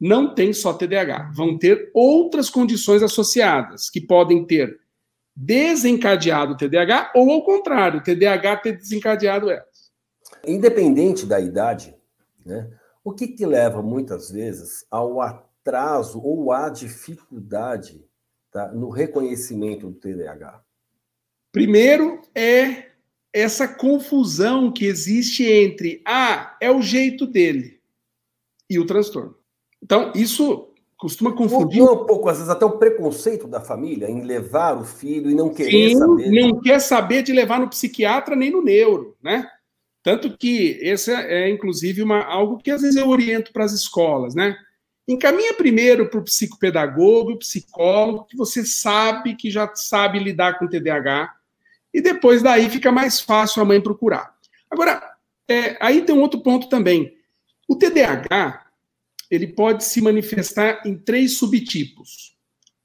não 0.00 0.34
tem 0.34 0.52
só 0.52 0.74
TDAH. 0.74 1.30
Vão 1.32 1.56
ter 1.56 1.90
outras 1.94 2.50
condições 2.50 3.02
associadas, 3.04 3.88
que 3.88 4.00
podem 4.00 4.44
ter 4.44 4.80
desencadeado 5.34 6.52
o 6.52 6.56
TDAH 6.56 7.12
ou, 7.14 7.30
ao 7.30 7.44
contrário, 7.44 8.00
o 8.00 8.02
TDAH 8.02 8.56
ter 8.56 8.76
desencadeado 8.76 9.48
elas. 9.48 9.92
Independente 10.44 11.24
da 11.24 11.40
idade, 11.40 11.94
né, 12.44 12.68
o 13.04 13.12
que, 13.12 13.28
que 13.28 13.46
leva 13.46 13.80
muitas 13.80 14.30
vezes 14.30 14.84
ao 14.90 15.20
atraso 15.20 16.20
ou 16.20 16.52
à 16.52 16.68
dificuldade 16.68 18.04
tá, 18.52 18.68
no 18.68 18.90
reconhecimento 18.90 19.88
do 19.88 19.98
TDAH? 19.98 20.62
Primeiro 21.50 22.20
é 22.34 22.92
essa 23.32 23.66
confusão 23.66 24.70
que 24.70 24.84
existe 24.84 25.44
entre 25.44 26.02
ah, 26.06 26.56
é 26.60 26.70
o 26.70 26.82
jeito 26.82 27.26
dele 27.26 27.80
e 28.68 28.78
o 28.78 28.86
transtorno. 28.86 29.34
Então, 29.82 30.12
isso 30.14 30.68
costuma 30.96 31.32
confundir. 31.32 31.82
um 31.82 32.06
pouco, 32.06 32.28
às 32.28 32.36
vezes, 32.36 32.50
até 32.50 32.64
o 32.64 32.78
preconceito 32.78 33.48
da 33.48 33.60
família 33.60 34.08
em 34.08 34.22
levar 34.22 34.78
o 34.78 34.84
filho 34.84 35.30
e 35.30 35.34
não 35.34 35.52
querer 35.52 35.90
Sim, 35.90 35.98
saber. 35.98 36.30
Não 36.30 36.60
quer 36.60 36.78
saber 36.78 37.22
de 37.22 37.32
levar 37.32 37.58
no 37.58 37.68
psiquiatra 37.68 38.36
nem 38.36 38.50
no 38.50 38.62
neuro, 38.62 39.16
né? 39.20 39.48
Tanto 40.02 40.36
que 40.36 40.78
esse 40.80 41.12
é, 41.12 41.48
inclusive, 41.48 42.02
uma, 42.02 42.22
algo 42.24 42.58
que 42.58 42.70
às 42.70 42.82
vezes 42.82 42.96
eu 42.96 43.08
oriento 43.08 43.52
para 43.52 43.64
as 43.64 43.72
escolas, 43.72 44.34
né? 44.34 44.56
Encaminha 45.06 45.54
primeiro 45.54 46.08
para 46.08 46.20
o 46.20 46.24
psicopedagogo, 46.24 47.32
o 47.32 47.38
psicólogo, 47.38 48.24
que 48.24 48.36
você 48.36 48.64
sabe 48.64 49.34
que 49.34 49.50
já 49.50 49.72
sabe 49.74 50.18
lidar 50.18 50.58
com 50.58 50.68
TDAH, 50.68 51.34
e 51.92 52.00
depois 52.00 52.42
daí 52.42 52.70
fica 52.70 52.92
mais 52.92 53.20
fácil 53.20 53.62
a 53.62 53.64
mãe 53.64 53.80
procurar. 53.80 54.34
Agora, 54.70 55.02
é, 55.48 55.76
aí 55.80 56.02
tem 56.02 56.14
um 56.14 56.20
outro 56.20 56.40
ponto 56.40 56.68
também. 56.68 57.16
O 57.68 57.76
TDAH, 57.76 58.66
ele 59.30 59.46
pode 59.48 59.84
se 59.84 60.00
manifestar 60.00 60.82
em 60.86 60.96
três 60.96 61.36
subtipos: 61.36 62.36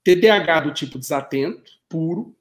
TDAH 0.03 0.61
do 0.61 0.73
tipo 0.73 0.97
desatento, 0.97 1.71
puro, 1.87 2.35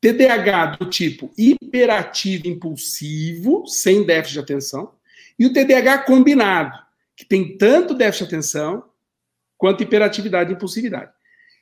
TDAH 0.00 0.76
do 0.76 0.90
tipo 0.90 1.32
hiperativo 1.36 2.48
impulsivo, 2.48 3.66
sem 3.66 4.04
déficit 4.04 4.34
de 4.34 4.40
atenção, 4.40 4.94
e 5.38 5.46
o 5.46 5.52
TDAH 5.52 5.98
combinado, 5.98 6.76
que 7.16 7.24
tem 7.24 7.56
tanto 7.56 7.94
déficit 7.94 8.28
de 8.28 8.34
atenção 8.34 8.90
quanto 9.56 9.82
hiperatividade 9.82 10.50
e 10.50 10.54
impulsividade. 10.54 11.12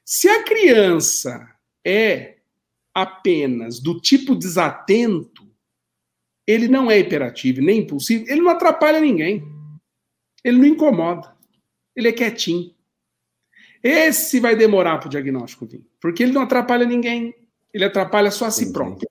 Se 0.04 0.28
a 0.28 0.42
criança 0.42 1.46
é 1.84 2.38
apenas 2.94 3.78
do 3.78 4.00
tipo 4.00 4.34
desatento, 4.34 5.48
ele 6.46 6.66
não 6.66 6.90
é 6.90 6.98
hiperativo 6.98 7.60
nem 7.60 7.80
impulsivo, 7.80 8.24
ele 8.28 8.40
não 8.40 8.50
atrapalha 8.50 9.00
ninguém. 9.00 9.44
Ele 10.42 10.58
não 10.58 10.66
incomoda. 10.66 11.34
Ele 11.94 12.08
é 12.08 12.12
quietinho. 12.12 12.74
Esse 13.82 14.40
vai 14.40 14.56
demorar 14.56 14.98
para 14.98 15.06
o 15.06 15.10
diagnóstico 15.10 15.66
vir, 15.66 15.86
porque 16.00 16.22
ele 16.22 16.32
não 16.32 16.42
atrapalha 16.42 16.84
ninguém. 16.84 17.34
Ele 17.72 17.84
atrapalha 17.84 18.30
só 18.30 18.46
a 18.46 18.50
si 18.50 18.72
próprio. 18.72 19.08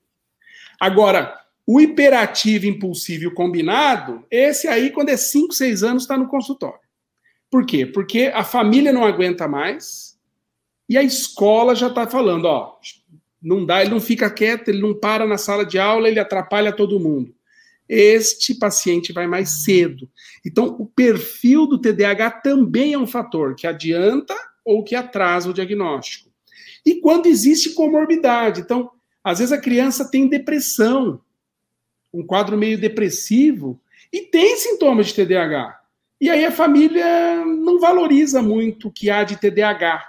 Agora, 0.80 1.40
o 1.72 1.80
hiperativo, 1.80 2.66
impulsivo 2.66 3.32
combinado, 3.32 4.26
esse 4.32 4.68
aí, 4.68 4.90
quando 4.90 5.10
é 5.10 5.18
5, 5.18 5.54
6 5.54 5.84
anos, 5.84 6.04
está 6.04 6.18
no 6.18 6.28
consultório. 6.28 6.80
Por 7.52 7.64
quê? 7.64 7.86
Porque 7.86 8.32
a 8.34 8.44
família 8.44 8.92
não 8.92 9.04
aguenta 9.04 9.48
mais 9.48 10.18
e 10.88 10.98
a 10.98 11.04
escola 11.04 11.76
já 11.76 11.86
está 11.86 12.08
falando, 12.08 12.46
ó, 12.46 12.78
não 13.40 13.66
dá, 13.66 13.82
ele 13.82 13.92
não 13.92 14.02
fica 14.02 14.32
quieto, 14.32 14.70
ele 14.70 14.82
não 14.82 14.96
para 14.96 15.28
na 15.28 15.38
sala 15.38 15.64
de 15.64 15.78
aula, 15.78 16.08
ele 16.08 16.20
atrapalha 16.20 16.72
todo 16.72 17.00
mundo 17.00 17.36
este 17.90 18.54
paciente 18.54 19.12
vai 19.12 19.26
mais 19.26 19.64
cedo. 19.64 20.08
Então, 20.46 20.76
o 20.80 20.86
perfil 20.86 21.66
do 21.66 21.82
TDAH 21.82 22.30
também 22.42 22.94
é 22.94 23.00
um 23.00 23.08
fator 23.08 23.56
que 23.56 23.66
adianta 23.66 24.36
ou 24.64 24.84
que 24.84 24.94
atrasa 24.94 25.50
o 25.50 25.54
diagnóstico. 25.54 26.30
E 26.86 27.02
quando 27.02 27.26
existe 27.26 27.72
comorbidade, 27.72 28.62
então, 28.62 28.92
às 29.24 29.40
vezes 29.40 29.52
a 29.52 29.58
criança 29.58 30.10
tem 30.10 30.30
depressão, 30.30 31.20
um 32.14 32.26
quadro 32.26 32.58
meio 32.58 32.78
depressivo, 32.78 33.80
e 34.12 34.22
tem 34.22 34.56
sintomas 34.58 35.08
de 35.08 35.16
TDAH. 35.16 35.80
E 36.20 36.30
aí 36.30 36.44
a 36.44 36.52
família 36.52 37.46
não 37.46 37.80
valoriza 37.80 38.42
muito 38.42 38.88
o 38.88 38.92
que 38.92 39.10
há 39.10 39.24
de 39.24 39.38
TDAH. 39.38 40.06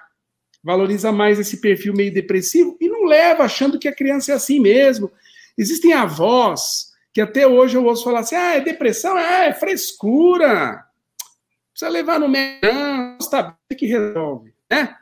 Valoriza 0.63 1.13
mais 1.13 1.39
esse 1.39 1.61
perfil 1.61 1.95
meio 1.95 2.13
depressivo 2.13 2.77
e 2.81 2.89
não 2.89 3.05
leva 3.05 3.45
achando 3.45 3.79
que 3.79 3.89
a 3.89 3.95
criança 3.95 4.33
é 4.33 4.35
assim 4.35 4.61
mesmo. 4.61 5.11
Existem 5.57 5.93
avós 5.93 6.91
que 7.13 7.21
até 7.21 7.47
hoje 7.47 7.77
eu 7.77 7.85
ouço 7.85 8.05
falar 8.05 8.21
assim: 8.21 8.35
ah, 8.35 8.57
é 8.57 8.61
depressão, 8.61 9.17
ah, 9.17 9.45
é 9.45 9.53
frescura. 9.53 10.85
Precisa 11.73 11.91
levar 11.91 12.19
no 12.19 12.29
médico, 12.29 12.67
está 13.21 13.57
que 13.77 13.87
resolve. 13.87 14.53
Né? 14.71 14.95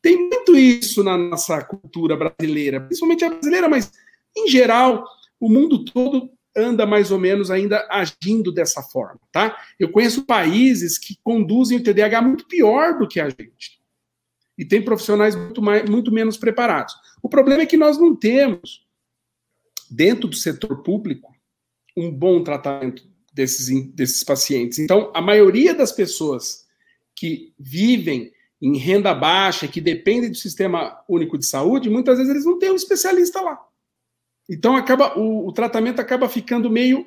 Tem 0.00 0.16
muito 0.16 0.56
isso 0.56 1.04
na 1.04 1.16
nossa 1.16 1.62
cultura 1.62 2.16
brasileira, 2.16 2.80
principalmente 2.80 3.24
a 3.24 3.30
brasileira, 3.30 3.68
mas 3.68 3.92
em 4.36 4.48
geral, 4.48 5.04
o 5.38 5.48
mundo 5.48 5.84
todo 5.84 6.30
anda 6.56 6.86
mais 6.86 7.10
ou 7.10 7.18
menos 7.18 7.50
ainda 7.50 7.86
agindo 7.90 8.50
dessa 8.50 8.82
forma, 8.82 9.20
tá? 9.30 9.56
Eu 9.78 9.90
conheço 9.90 10.24
países 10.24 10.98
que 10.98 11.18
conduzem 11.22 11.78
o 11.78 11.82
TDAH 11.82 12.22
muito 12.22 12.46
pior 12.46 12.98
do 12.98 13.06
que 13.06 13.20
a 13.20 13.28
gente. 13.28 13.80
E 14.56 14.64
tem 14.64 14.82
profissionais 14.82 15.36
muito, 15.36 15.60
mais, 15.60 15.88
muito 15.88 16.10
menos 16.10 16.36
preparados. 16.36 16.94
O 17.22 17.28
problema 17.28 17.62
é 17.62 17.66
que 17.66 17.76
nós 17.76 17.98
não 17.98 18.16
temos, 18.16 18.86
dentro 19.90 20.28
do 20.28 20.36
setor 20.36 20.82
público, 20.82 21.34
um 21.96 22.10
bom 22.10 22.42
tratamento 22.42 23.06
desses, 23.32 23.68
desses 23.92 24.24
pacientes. 24.24 24.78
Então, 24.78 25.12
a 25.14 25.20
maioria 25.20 25.74
das 25.74 25.92
pessoas 25.92 26.64
que 27.14 27.52
vivem 27.58 28.32
em 28.60 28.78
renda 28.78 29.14
baixa, 29.14 29.68
que 29.68 29.80
dependem 29.80 30.30
do 30.30 30.36
sistema 30.36 31.02
único 31.06 31.36
de 31.36 31.46
saúde, 31.46 31.90
muitas 31.90 32.16
vezes 32.16 32.30
eles 32.30 32.46
não 32.46 32.58
têm 32.58 32.70
um 32.70 32.76
especialista 32.76 33.40
lá. 33.40 33.60
Então, 34.48 34.76
acaba 34.76 35.18
o, 35.18 35.48
o 35.48 35.52
tratamento 35.52 36.00
acaba 36.00 36.28
ficando 36.28 36.70
meio 36.70 37.06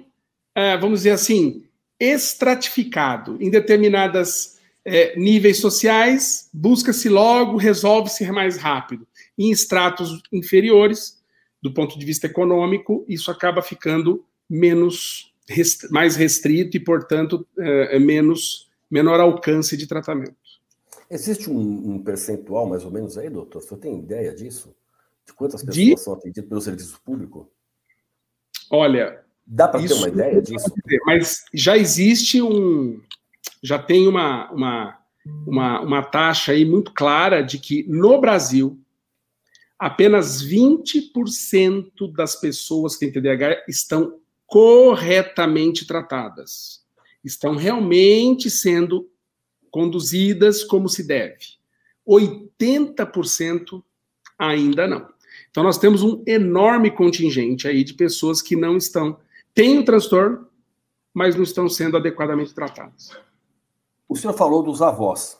é, 0.55 0.77
vamos 0.77 0.99
dizer 0.99 1.11
assim, 1.11 1.63
estratificado 1.99 3.37
em 3.41 3.49
determinadas 3.49 4.59
é, 4.83 5.17
níveis 5.17 5.57
sociais, 5.57 6.49
busca-se 6.53 7.09
logo, 7.09 7.57
resolve-se 7.57 8.29
mais 8.31 8.57
rápido. 8.57 9.07
Em 9.37 9.51
estratos 9.51 10.21
inferiores, 10.31 11.21
do 11.61 11.73
ponto 11.73 11.97
de 11.97 12.05
vista 12.05 12.27
econômico, 12.27 13.05
isso 13.07 13.29
acaba 13.31 13.61
ficando 13.61 14.25
menos 14.49 15.33
mais 15.89 16.15
restrito 16.15 16.77
e, 16.77 16.79
portanto, 16.79 17.45
é, 17.57 17.95
é, 17.95 17.99
menos 17.99 18.69
menor 18.89 19.19
alcance 19.19 19.75
de 19.75 19.87
tratamento. 19.87 20.35
Existe 21.09 21.49
um, 21.49 21.93
um, 21.93 22.03
percentual, 22.03 22.67
mais 22.67 22.85
ou 22.85 22.91
menos, 22.91 23.17
aí, 23.17 23.29
doutor? 23.29 23.61
Você 23.61 23.75
tem 23.75 23.97
ideia 23.97 24.33
disso? 24.33 24.75
De 25.29 25.33
quantas 25.33 25.63
pessoas 25.63 25.85
de... 25.85 25.97
são 25.97 26.13
atendidas 26.13 26.49
pelo 26.49 26.61
serviço 26.61 26.99
público? 27.05 27.49
Olha. 28.71 29.23
Dá 29.45 29.67
para 29.67 29.79
ter 29.81 29.93
uma 29.93 30.07
ideia 30.07 30.41
disso? 30.41 30.71
mas 31.05 31.43
já 31.53 31.77
existe 31.77 32.41
um. 32.41 33.01
Já 33.63 33.79
tem 33.79 34.07
uma, 34.07 34.51
uma, 34.51 34.99
uma, 35.45 35.81
uma 35.81 36.03
taxa 36.03 36.51
aí 36.51 36.65
muito 36.65 36.93
clara 36.93 37.41
de 37.41 37.57
que 37.57 37.83
no 37.87 38.19
Brasil 38.21 38.79
apenas 39.77 40.43
20% 40.43 42.11
das 42.13 42.35
pessoas 42.35 42.95
que 42.95 43.09
têm 43.09 43.21
TDAH 43.21 43.63
estão 43.67 44.19
corretamente 44.45 45.85
tratadas. 45.85 46.83
Estão 47.23 47.55
realmente 47.55 48.49
sendo 48.49 49.09
conduzidas 49.71 50.63
como 50.63 50.89
se 50.89 51.07
deve. 51.07 51.59
80% 52.07 53.83
ainda 54.37 54.87
não. 54.87 55.07
Então 55.49 55.63
nós 55.63 55.77
temos 55.77 56.03
um 56.03 56.23
enorme 56.25 56.91
contingente 56.91 57.67
aí 57.67 57.83
de 57.83 57.93
pessoas 57.93 58.41
que 58.41 58.55
não 58.55 58.77
estão 58.77 59.17
têm 59.53 59.79
o 59.79 59.85
transtorno, 59.85 60.47
mas 61.13 61.35
não 61.35 61.43
estão 61.43 61.67
sendo 61.67 61.97
adequadamente 61.97 62.53
tratadas. 62.53 63.11
O 64.07 64.15
senhor 64.15 64.33
falou 64.33 64.63
dos 64.63 64.81
avós, 64.81 65.39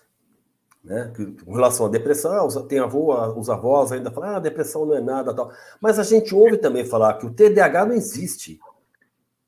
né? 0.83 1.11
Com 1.45 1.53
relação 1.53 1.85
à 1.85 1.89
depressão, 1.89 2.31
ah, 2.31 2.63
tem 2.63 2.79
avô, 2.79 3.13
os 3.37 3.49
avós 3.49 3.91
ainda 3.91 4.11
falam, 4.11 4.29
ah, 4.31 4.35
a 4.37 4.39
depressão 4.39 4.85
não 4.85 4.95
é 4.95 5.01
nada, 5.01 5.33
tal. 5.33 5.51
Mas 5.79 5.99
a 5.99 6.03
gente 6.03 6.33
ouve 6.33 6.57
também 6.57 6.85
falar 6.85 7.15
que 7.15 7.25
o 7.25 7.33
TDAH 7.33 7.85
não 7.85 7.95
existe. 7.95 8.59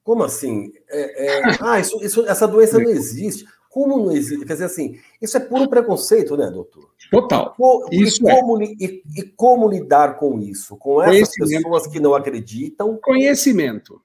Como 0.03 0.23
assim? 0.23 0.71
É, 0.89 1.39
é... 1.39 1.41
ah, 1.61 1.79
isso, 1.79 2.03
isso, 2.03 2.25
essa 2.25 2.47
doença 2.47 2.79
não 2.79 2.89
existe. 2.89 3.45
Como 3.71 3.97
não 3.97 4.11
existe? 4.11 4.45
Quer 4.45 4.53
dizer 4.53 4.65
assim, 4.65 4.99
isso 5.21 5.37
é 5.37 5.39
puro 5.39 5.69
preconceito, 5.69 6.35
né, 6.35 6.51
doutor? 6.51 6.91
Total. 7.09 7.55
E, 7.89 8.03
isso 8.03 8.21
e 8.21 8.29
como, 8.29 8.61
é. 8.61 8.65
e, 8.65 9.01
e, 9.15 9.23
como 9.23 9.69
lidar 9.69 10.17
com 10.17 10.37
isso? 10.41 10.75
Com 10.75 11.01
essas 11.01 11.33
pessoas 11.33 11.87
que 11.87 11.97
não 11.97 12.13
acreditam? 12.13 12.99
Conhecimento. 13.01 14.01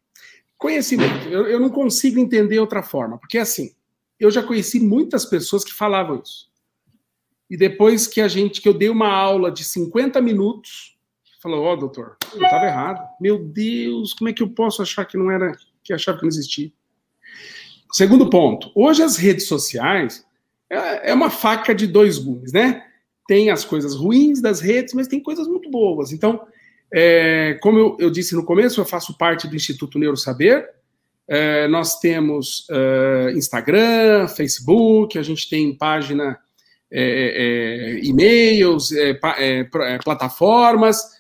Conhecimento. 0.57 1.29
Eu, 1.29 1.49
eu 1.49 1.59
não 1.59 1.69
consigo 1.69 2.21
entender 2.21 2.61
outra 2.61 2.81
forma, 2.81 3.19
porque 3.19 3.39
assim, 3.39 3.75
eu 4.21 4.31
já 4.31 4.41
conheci 4.41 4.79
muitas 4.79 5.25
pessoas 5.25 5.65
que 5.65 5.73
falavam 5.73 6.23
isso. 6.25 6.49
E 7.51 7.57
depois 7.57 8.07
que 8.07 8.21
a 8.21 8.29
gente, 8.29 8.61
que 8.61 8.69
eu 8.69 8.75
dei 8.75 8.89
uma 8.89 9.11
aula 9.11 9.51
de 9.51 9.65
50 9.65 10.21
minutos, 10.21 10.97
falou, 11.43 11.65
ó, 11.65 11.73
oh, 11.73 11.77
doutor, 11.77 12.17
eu 12.33 12.41
estava 12.41 12.67
errado. 12.67 13.05
Meu 13.21 13.37
Deus, 13.37 14.15
como 14.15 14.31
é 14.31 14.33
que 14.33 14.45
eu 14.45 14.49
posso 14.49 14.81
achar 14.81 15.05
que 15.05 15.17
não 15.17 15.29
era, 15.29 15.57
que 15.83 15.93
achava 15.93 16.19
que 16.19 16.23
não 16.23 16.29
existia? 16.29 16.73
Segundo 17.92 18.29
ponto, 18.29 18.70
hoje 18.75 19.03
as 19.03 19.16
redes 19.16 19.46
sociais 19.46 20.25
é, 20.70 21.11
é 21.11 21.14
uma 21.14 21.31
faca 21.31 21.75
de 21.75 21.87
dois 21.87 22.18
gumes, 22.18 22.53
né? 22.53 22.85
Tem 23.27 23.51
as 23.51 23.64
coisas 23.64 23.94
ruins 23.94 24.40
das 24.40 24.61
redes, 24.61 24.94
mas 24.94 25.09
tem 25.09 25.20
coisas 25.20 25.49
muito 25.49 25.70
boas. 25.70 26.12
Então, 26.12 26.40
é, 26.92 27.59
como 27.61 27.79
eu, 27.79 27.96
eu, 27.99 28.11
disse 28.11 28.35
no 28.35 28.44
começo, 28.44 28.81
eu 28.81 28.85
faço 28.85 29.16
parte 29.16 29.49
do 29.49 29.57
Instituto 29.57 29.99
Neurosaber. 29.99 30.68
É, 31.29 31.66
nós 31.66 31.99
temos 31.99 32.66
é, 32.70 33.33
Instagram, 33.35 34.29
Facebook, 34.29 35.18
a 35.18 35.22
gente 35.22 35.49
tem 35.49 35.75
página, 35.75 36.38
é, 36.90 37.99
é, 37.99 38.05
e-mails, 38.05 38.90
plataformas, 40.05 41.16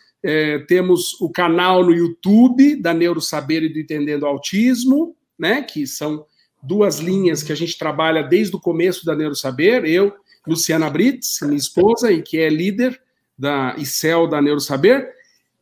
temos 0.66 1.20
o 1.20 1.30
canal 1.30 1.84
no 1.84 1.92
YouTube 1.92 2.76
da 2.76 2.92
Neurosaber 2.92 3.62
e 3.62 3.68
do 3.68 3.78
Entendendo 3.78 4.26
Autismo, 4.26 5.14
né, 5.38 5.62
que 5.62 5.86
são 5.86 6.24
duas 6.66 6.98
linhas 6.98 7.42
que 7.42 7.52
a 7.52 7.56
gente 7.56 7.78
trabalha 7.78 8.22
desde 8.22 8.56
o 8.56 8.60
começo 8.60 9.04
da 9.04 9.14
Neurosaber, 9.14 9.84
eu, 9.84 10.12
Luciana 10.46 10.90
Brits, 10.90 11.38
minha 11.42 11.56
esposa, 11.56 12.10
e 12.12 12.22
que 12.22 12.38
é 12.38 12.48
líder 12.48 13.00
da 13.38 13.74
ICEL 13.78 14.28
da 14.28 14.40
Neurosaber, 14.40 15.14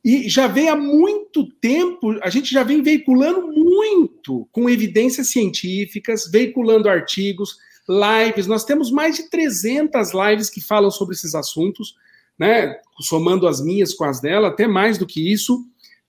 e 0.04 0.28
já 0.28 0.46
vem 0.46 0.68
há 0.68 0.76
muito 0.76 1.50
tempo, 1.60 2.18
a 2.22 2.28
gente 2.28 2.52
já 2.52 2.62
vem 2.62 2.82
veiculando 2.82 3.48
muito 3.48 4.46
com 4.52 4.68
evidências 4.68 5.30
científicas, 5.30 6.30
veiculando 6.30 6.90
artigos, 6.90 7.56
lives. 7.88 8.46
Nós 8.46 8.66
temos 8.66 8.90
mais 8.90 9.16
de 9.16 9.30
300 9.30 10.12
lives 10.12 10.50
que 10.50 10.60
falam 10.60 10.90
sobre 10.90 11.14
esses 11.14 11.34
assuntos, 11.34 11.94
né? 12.38 12.76
Somando 13.00 13.48
as 13.48 13.64
minhas 13.64 13.94
com 13.94 14.04
as 14.04 14.20
dela, 14.20 14.48
até 14.48 14.66
mais 14.66 14.98
do 14.98 15.06
que 15.06 15.32
isso. 15.32 15.64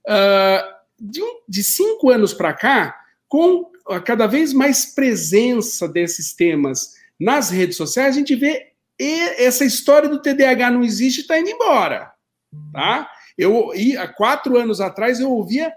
Uh, 0.05 0.75
de, 0.99 1.23
um, 1.23 1.39
de 1.47 1.63
cinco 1.63 2.09
anos 2.09 2.33
para 2.33 2.53
cá, 2.53 2.95
com 3.29 3.71
cada 4.03 4.27
vez 4.27 4.53
mais 4.53 4.85
presença 4.85 5.87
desses 5.87 6.33
temas 6.33 6.95
nas 7.19 7.49
redes 7.49 7.77
sociais, 7.77 8.15
a 8.15 8.19
gente 8.19 8.35
vê 8.35 8.71
essa 9.37 9.65
história 9.65 10.07
do 10.07 10.21
TDAH 10.21 10.71
não 10.71 10.83
existe 10.83 11.21
está 11.21 11.39
indo 11.39 11.49
embora, 11.49 12.11
tá? 12.71 13.09
Eu 13.37 13.71
há 13.99 14.07
quatro 14.07 14.57
anos 14.57 14.79
atrás 14.79 15.19
eu 15.19 15.29
ouvia 15.29 15.73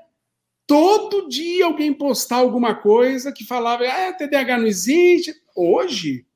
todo 0.66 1.28
dia 1.28 1.64
alguém 1.64 1.92
postar 1.92 2.36
alguma 2.36 2.74
coisa 2.74 3.32
que 3.32 3.44
falava, 3.44 3.84
ah, 3.84 4.12
TDAH 4.12 4.58
não 4.58 4.66
existe. 4.66 5.34
Hoje 5.56 6.26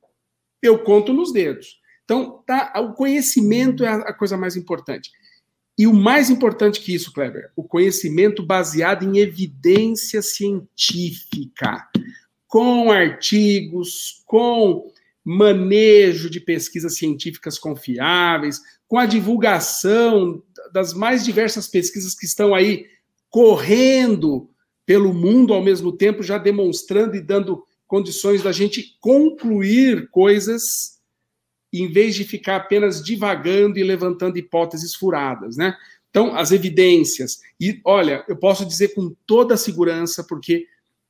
eu 0.63 0.83
conto 0.83 1.13
nos 1.13 1.33
dedos. 1.33 1.81
Então, 2.05 2.43
tá, 2.47 2.73
o 2.81 2.95
conhecimento 2.95 3.85
é 3.85 3.89
a 3.89 4.13
coisa 4.13 4.37
mais 4.37 4.57
importante. 4.57 5.11
E 5.79 5.87
o 5.87 5.93
mais 5.93 6.29
importante 6.29 6.81
que 6.81 6.95
isso, 6.95 7.13
Kleber, 7.13 7.51
o 7.57 7.65
conhecimento 7.65 8.45
baseado 8.45 9.05
em 9.05 9.19
evidência 9.19 10.21
científica, 10.21 11.89
com 12.47 12.91
artigos, 12.91 14.23
com 14.27 14.93
manejo 15.25 16.29
de 16.29 16.41
pesquisas 16.41 16.97
científicas 16.97 17.59
confiáveis, 17.59 18.61
com 18.87 18.99
a 18.99 19.07
divulgação 19.07 20.43
das 20.73 20.93
mais 20.93 21.25
diversas 21.25 21.67
pesquisas 21.69 22.15
que 22.15 22.27
estão 22.27 22.55
aí 22.55 22.87
correndo 23.31 24.51
pelo 24.85 25.15
mundo 25.15 25.55
ao 25.55 25.63
mesmo 25.63 25.93
tempo, 25.93 26.23
já 26.23 26.37
demonstrando 26.37 27.17
e 27.17 27.21
dando 27.21 27.65
condições 27.87 28.43
da 28.43 28.53
gente 28.53 28.97
concluir 29.01 30.11
coisas 30.11 31.01
em 31.73 31.91
vez 31.91 32.15
de 32.15 32.25
ficar 32.25 32.57
apenas 32.57 33.03
divagando 33.03 33.79
e 33.79 33.83
levantando 33.83 34.39
hipóteses 34.39 34.95
furadas, 34.95 35.57
né? 35.57 35.75
Então, 36.11 36.37
as 36.37 36.53
evidências. 36.53 37.41
E, 37.59 37.81
olha, 37.85 38.23
eu 38.29 38.37
posso 38.37 38.67
dizer 38.67 38.89
com 38.95 39.15
toda 39.27 39.57
segurança, 39.57 40.23
porque 40.23 40.67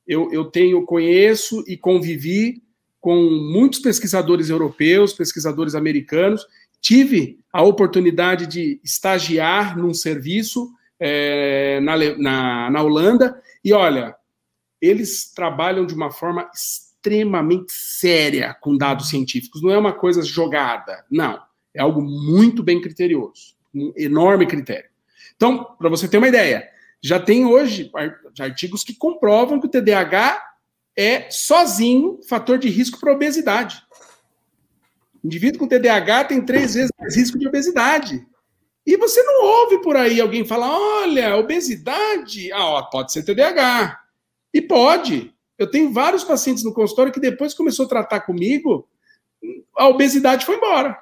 eu, 0.07 0.31
eu 0.31 0.45
tenho, 0.45 0.85
conheço 0.85 1.63
e 1.67 1.75
convivi 1.75 2.63
com 3.01 3.17
muitos 3.51 3.79
pesquisadores 3.79 4.49
europeus, 4.49 5.11
pesquisadores 5.11 5.75
americanos, 5.75 6.47
tive 6.79 7.37
a 7.51 7.61
oportunidade 7.61 8.47
de 8.47 8.79
estagiar 8.81 9.77
num 9.77 9.93
serviço 9.93 10.71
é, 10.97 11.81
na, 11.81 11.97
na, 12.17 12.69
na 12.69 12.81
Holanda, 12.81 13.41
e 13.63 13.73
olha, 13.73 14.15
eles 14.81 15.33
trabalham 15.33 15.85
de 15.85 15.93
uma 15.93 16.11
forma 16.11 16.49
extremamente 17.03 17.73
séria 17.73 18.55
com 18.61 18.77
dados 18.77 19.09
científicos. 19.09 19.61
Não 19.61 19.71
é 19.71 19.77
uma 19.77 19.91
coisa 19.91 20.23
jogada, 20.23 21.03
não. 21.11 21.41
É 21.73 21.81
algo 21.81 22.01
muito 22.01 22.63
bem 22.63 22.79
criterioso, 22.79 23.55
um 23.75 23.91
enorme 23.97 24.45
critério. 24.45 24.89
Então, 25.35 25.75
para 25.77 25.89
você 25.89 26.07
ter 26.07 26.17
uma 26.17 26.27
ideia, 26.27 26.69
já 27.01 27.19
tem 27.19 27.45
hoje 27.45 27.91
artigos 28.39 28.83
que 28.83 28.95
comprovam 28.95 29.59
que 29.59 29.67
o 29.67 29.69
TDAH 29.69 30.41
é 30.95 31.29
sozinho 31.29 32.19
fator 32.29 32.57
de 32.57 32.69
risco 32.69 32.99
para 32.99 33.11
obesidade. 33.11 33.83
Indivíduo 35.23 35.59
com 35.59 35.67
TDAH 35.67 36.25
tem 36.25 36.41
três 36.41 36.75
vezes 36.75 36.91
mais 36.97 37.17
risco 37.17 37.37
de 37.37 37.47
obesidade. 37.47 38.25
E 38.85 38.97
você 38.97 39.23
não 39.23 39.45
ouve 39.45 39.81
por 39.81 39.95
aí 39.95 40.21
alguém 40.21 40.45
falar: 40.45 40.69
olha, 40.69 41.35
obesidade, 41.37 42.51
ah, 42.51 42.65
ó, 42.65 42.83
pode 42.83 43.11
ser 43.11 43.23
TDAH. 43.23 43.99
E 44.53 44.61
pode. 44.61 45.33
Eu 45.63 45.71
tenho 45.71 45.91
vários 45.91 46.23
pacientes 46.23 46.63
no 46.63 46.73
consultório 46.73 47.11
que 47.11 47.19
depois 47.19 47.53
começou 47.53 47.85
a 47.85 47.89
tratar 47.89 48.21
comigo, 48.21 48.87
a 49.77 49.87
obesidade 49.87 50.45
foi 50.45 50.55
embora. 50.55 50.97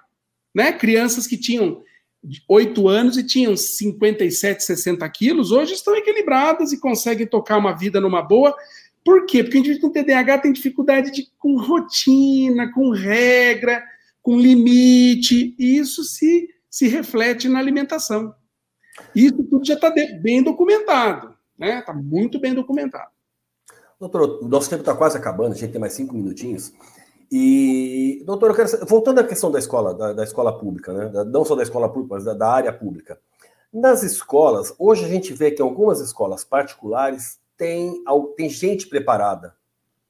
Né? 0.54 0.72
Crianças 0.74 1.28
que 1.28 1.38
tinham 1.38 1.82
8 2.48 2.88
anos 2.88 3.18
e 3.18 3.24
tinham 3.24 3.58
57, 3.58 4.64
60 4.64 5.10
quilos, 5.10 5.52
hoje 5.52 5.74
estão 5.74 5.96
equilibradas 5.96 6.72
e 6.72 6.80
conseguem 6.80 7.26
tocar 7.26 7.58
uma 7.58 7.76
vida 7.76 8.00
numa 8.00 8.22
boa. 8.22 8.56
Por 9.04 9.26
quê? 9.26 9.44
Porque 9.44 9.58
o 9.58 9.60
indivíduo 9.60 9.90
com 9.90 9.94
TDAH 9.94 10.40
tem 10.40 10.54
dificuldade 10.54 11.12
de, 11.12 11.28
com 11.40 11.58
rotina, 11.58 12.72
com 12.72 12.92
regra, 12.92 13.84
com 14.22 14.40
limite, 14.40 15.56
e 15.58 15.78
isso 15.78 16.04
se, 16.04 16.48
se 16.70 16.88
reflete 16.88 17.50
na 17.50 17.58
alimentação. 17.58 18.36
Isso 19.16 19.44
tudo 19.44 19.66
já 19.66 19.74
está 19.74 19.92
bem 20.22 20.44
documentado, 20.44 21.36
né? 21.58 21.80
Está 21.80 21.94
muito 21.94 22.40
bem 22.40 22.54
documentado. 22.54 23.10
Doutor, 24.02 24.40
o 24.42 24.48
nosso 24.48 24.68
tempo 24.68 24.82
está 24.82 24.96
quase 24.96 25.16
acabando, 25.16 25.52
a 25.52 25.56
gente 25.56 25.72
tem 25.72 25.80
mais 25.80 25.94
cinco 25.94 26.16
minutinhos. 26.16 26.74
E, 27.32 28.24
doutor, 28.26 28.50
eu 28.50 28.56
quero, 28.56 28.86
voltando 28.88 29.20
à 29.20 29.24
questão 29.24 29.52
da 29.52 29.60
escola, 29.60 29.94
da, 29.94 30.12
da 30.12 30.24
escola 30.24 30.58
pública, 30.58 30.92
né? 30.92 31.24
não 31.26 31.46
só 31.46 31.56
da 31.56 31.62
escola 31.62 31.88
pública, 31.88 32.16
mas 32.16 32.24
da, 32.24 32.34
da 32.34 32.50
área 32.50 32.74
pública. 32.74 33.20
Nas 33.72 34.02
escolas, 34.02 34.74
hoje 34.80 35.06
a 35.06 35.08
gente 35.08 35.32
vê 35.34 35.52
que 35.52 35.62
algumas 35.62 36.00
escolas 36.00 36.44
particulares 36.44 37.40
têm, 37.56 38.04
gente 38.50 38.88
preparada 38.88 39.56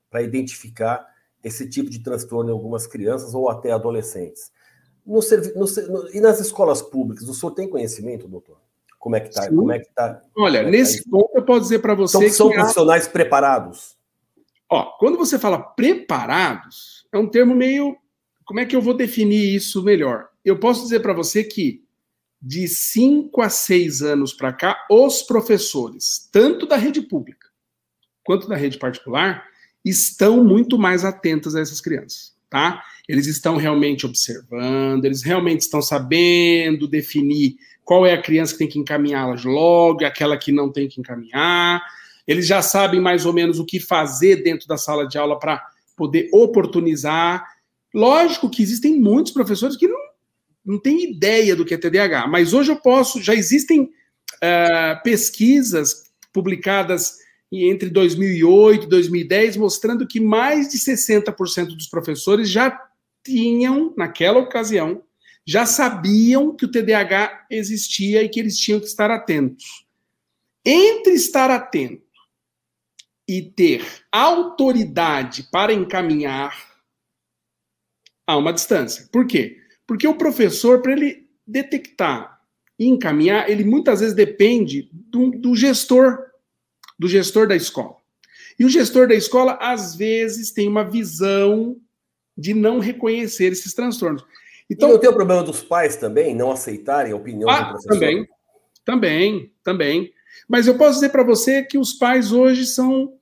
para 0.10 0.22
identificar 0.22 1.06
esse 1.44 1.70
tipo 1.70 1.90
de 1.90 2.00
transtorno 2.00 2.50
em 2.50 2.54
algumas 2.54 2.88
crianças 2.88 3.34
ou 3.34 3.50
até 3.50 3.74
adolescentes. 3.74 4.54
No, 5.06 5.20
no, 5.20 5.66
no, 5.66 6.10
e 6.16 6.22
nas 6.22 6.40
escolas 6.40 6.82
públicas, 6.82 7.28
o 7.28 7.34
senhor 7.34 7.52
tem 7.52 7.70
conhecimento, 7.70 8.26
doutor? 8.26 8.58
Como 9.02 9.16
é 9.16 9.20
que 9.20 9.30
está? 9.30 9.50
Como 9.50 9.72
é 9.72 9.80
que 9.80 9.92
tá? 9.96 10.22
Olha, 10.38 10.60
é 10.60 10.70
nesse 10.70 11.04
tá 11.04 11.10
ponto 11.10 11.32
eu 11.34 11.44
posso 11.44 11.62
dizer 11.62 11.80
para 11.80 11.96
você 11.96 12.14
são, 12.14 12.22
que 12.22 12.30
são 12.30 12.50
profissionais 12.52 13.08
há... 13.08 13.10
preparados. 13.10 13.98
Ó, 14.70 14.96
quando 15.00 15.18
você 15.18 15.40
fala 15.40 15.58
preparados, 15.60 17.08
é 17.12 17.18
um 17.18 17.28
termo 17.28 17.56
meio. 17.56 17.98
Como 18.46 18.60
é 18.60 18.66
que 18.66 18.76
eu 18.76 18.82
vou 18.82 18.94
definir 18.94 19.56
isso 19.56 19.84
melhor? 19.84 20.30
Eu 20.46 20.60
posso 20.60 20.84
dizer 20.84 21.00
para 21.00 21.14
você 21.14 21.44
que 21.44 21.84
de 22.40 22.68
5 22.68 23.42
a 23.42 23.50
6 23.50 24.04
anos 24.04 24.34
para 24.34 24.54
cá, 24.54 24.86
os 24.90 25.24
professores, 25.24 26.30
tanto 26.32 26.68
da 26.68 26.76
rede 26.76 27.02
pública 27.02 27.48
quanto 28.24 28.48
da 28.48 28.56
rede 28.56 28.78
particular, 28.78 29.44
estão 29.84 30.44
muito 30.44 30.78
mais 30.78 31.04
atentos 31.04 31.56
a 31.56 31.60
essas 31.60 31.82
crianças, 31.82 32.36
tá? 32.52 32.84
Eles 33.08 33.28
estão 33.28 33.58
realmente 33.58 34.06
observando, 34.06 35.06
eles 35.06 35.24
realmente 35.24 35.62
estão 35.62 35.82
sabendo 35.82 36.88
definir 36.88 37.56
qual 37.84 38.06
é 38.06 38.14
a 38.14 38.22
criança 38.22 38.54
que 38.54 38.60
tem 38.60 38.68
que 38.68 38.80
encaminhá-las 38.80 39.44
logo, 39.44 40.06
aquela 40.06 40.38
que 40.38 40.52
não 40.52 40.72
tem 40.72 40.88
que 40.88 41.00
encaminhar. 41.00 41.82
Eles 42.28 42.48
já 42.48 42.62
sabem 42.62 43.02
mais 43.02 43.26
ou 43.26 43.34
menos 43.34 43.60
o 43.60 43.66
que 43.66 43.80
fazer 43.80 44.44
dentro 44.44 44.68
da 44.68 44.78
sala 44.78 45.08
de 45.08 45.18
aula 45.18 45.38
para 45.38 45.62
poder 45.98 46.30
oportunizar. 46.32 47.46
Lógico 47.94 48.50
que 48.50 48.64
existem 48.64 49.00
muitos 49.00 49.34
professores 49.34 49.76
que 49.76 49.88
não, 49.88 50.00
não 50.66 50.80
têm 50.80 51.12
ideia 51.12 51.56
do 51.56 51.66
que 51.66 51.74
é 51.74 51.78
TDAH, 51.78 52.28
mas 52.28 52.54
hoje 52.54 52.72
eu 52.72 52.78
posso, 52.78 53.22
já 53.22 53.36
existem 53.36 53.82
uh, 53.82 55.04
pesquisas 55.04 56.12
publicadas 56.32 57.18
entre 57.52 57.90
2008 57.90 58.86
e 58.86 58.90
2010 58.90 59.58
mostrando 59.58 60.08
que 60.08 60.22
mais 60.22 60.70
de 60.70 60.78
60% 60.78 61.76
dos 61.76 61.88
professores 61.88 62.50
já 62.50 62.80
tinham, 63.24 63.94
naquela 63.98 64.40
ocasião, 64.40 65.04
já 65.46 65.66
sabiam 65.66 66.56
que 66.56 66.66
o 66.66 66.72
TDAH 66.72 67.48
existia 67.50 68.24
e 68.24 68.30
que 68.30 68.40
eles 68.40 68.58
tinham 68.58 68.80
que 68.80 68.86
estar 68.86 69.10
atentos. 69.10 69.86
Entre 70.66 71.14
estar 71.14 71.50
atento 71.50 72.04
e 73.28 73.42
ter 73.42 73.86
autoridade 74.12 75.48
para 75.52 75.74
encaminhar, 75.74 76.54
há 78.28 78.38
uma 78.38 78.54
distância. 78.54 79.08
Por 79.12 79.26
quê? 79.26 79.58
Porque 79.88 80.08
o 80.08 80.16
professor, 80.16 80.82
para 80.82 80.94
ele 80.94 81.28
detectar 81.46 82.40
e 82.78 82.88
encaminhar, 82.88 83.50
ele 83.50 83.64
muitas 83.64 84.00
vezes 84.00 84.16
depende 84.16 84.90
do, 84.92 85.32
do 85.32 85.56
gestor, 85.56 86.20
do 86.98 87.08
gestor 87.08 87.48
da 87.48 87.56
escola. 87.56 87.98
E 88.60 88.66
o 88.66 88.70
gestor 88.70 89.08
da 89.08 89.16
escola, 89.16 89.58
às 89.60 89.96
vezes, 89.96 90.52
tem 90.52 90.68
uma 90.68 90.84
visão 90.84 91.82
de 92.38 92.54
não 92.54 92.80
reconhecer 92.80 93.52
esses 93.52 93.74
transtornos. 93.74 94.24
Então, 94.70 94.90
e 94.90 94.92
não 94.94 95.00
tem 95.00 95.10
o 95.10 95.14
problema 95.14 95.44
dos 95.44 95.62
pais 95.62 95.96
também 95.98 96.34
não 96.34 96.52
aceitarem 96.52 97.12
a 97.12 97.16
opinião 97.16 97.50
ah, 97.50 97.62
do 97.62 97.70
professor? 97.72 97.94
Também, 97.94 98.28
também, 98.86 99.54
também. 99.64 100.14
Mas 100.48 100.68
eu 100.68 100.78
posso 100.78 100.96
dizer 100.96 101.10
para 101.10 101.24
você 101.24 101.64
que 101.64 101.78
os 101.78 101.94
pais 101.94 102.32
hoje 102.32 102.66
são 102.66 103.18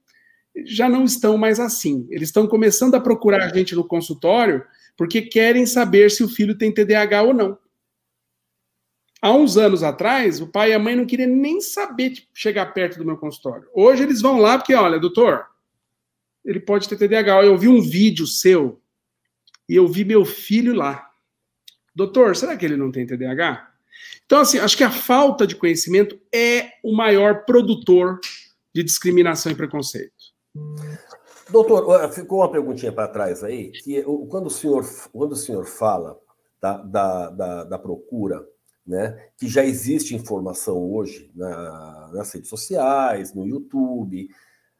já 0.66 0.90
não 0.90 1.04
estão 1.04 1.38
mais 1.38 1.60
assim. 1.60 2.08
Eles 2.10 2.30
estão 2.30 2.48
começando 2.48 2.96
a 2.96 3.00
procurar 3.00 3.44
a 3.44 3.48
gente 3.50 3.76
no 3.76 3.84
consultório 3.84 4.64
porque 4.98 5.22
querem 5.22 5.66
saber 5.66 6.12
se 6.12 6.24
o 6.24 6.28
filho 6.28 6.58
tem 6.58 6.74
TDAH 6.74 7.24
ou 7.24 7.34
não. 7.34 7.58
Há 9.22 9.34
uns 9.34 9.58
anos 9.58 9.84
atrás, 9.84 10.40
o 10.40 10.48
pai 10.48 10.72
e 10.72 10.74
a 10.74 10.80
mãe 10.80 10.96
não 10.96 11.06
queriam 11.06 11.30
nem 11.30 11.60
saber 11.62 12.10
de 12.10 12.28
chegar 12.34 12.74
perto 12.74 12.98
do 12.98 13.06
meu 13.06 13.18
consultório. 13.18 13.68
Hoje 13.74 14.04
eles 14.04 14.22
vão 14.22 14.40
lá 14.40 14.58
porque, 14.58 14.74
olha, 14.74 15.00
doutor, 15.00 15.46
ele 16.44 16.60
pode 16.60 16.88
ter 16.88 16.98
TDAH. 16.98 17.44
Eu 17.44 17.58
vi 17.58 17.68
um 17.68 17.82
vídeo 17.82 18.26
seu 18.26 18.82
e 19.70 19.76
eu 19.76 19.88
vi 19.88 20.04
meu 20.04 20.26
filho 20.26 20.74
lá. 20.74 21.08
Doutor, 21.96 22.36
será 22.36 22.58
que 22.58 22.66
ele 22.66 22.76
não 22.76 22.92
tem 22.92 23.06
TDAH? 23.06 23.70
Então, 24.26 24.40
assim, 24.40 24.58
acho 24.58 24.76
que 24.76 24.84
a 24.84 24.92
falta 24.92 25.46
de 25.46 25.56
conhecimento 25.56 26.20
é 26.34 26.72
o 26.84 26.96
maior 26.96 27.46
produtor 27.46 28.20
de 28.74 28.84
discriminação 28.84 29.52
e 29.52 29.56
preconceito. 29.56 30.14
Doutor, 31.50 32.12
ficou 32.12 32.40
uma 32.40 32.52
perguntinha 32.52 32.92
para 32.92 33.08
trás 33.08 33.44
aí, 33.44 33.72
que 33.72 34.04
quando 34.30 34.48
o 34.48 34.52
senhor, 34.52 34.86
quando 35.12 35.34
o 35.34 35.38
senhor 35.38 35.66
fala 35.66 36.20
da, 36.62 36.78
da, 36.78 37.30
da, 37.30 37.64
da 37.64 37.80
procura, 37.80 38.48
né, 38.86 39.30
que 39.38 39.48
já 39.48 39.64
existe 39.64 40.16
informação 40.16 40.78
hoje 40.92 41.32
na, 41.36 42.10
nas 42.14 42.32
redes 42.32 42.50
sociais, 42.50 43.34
no 43.34 43.48
YouTube, 43.48 44.30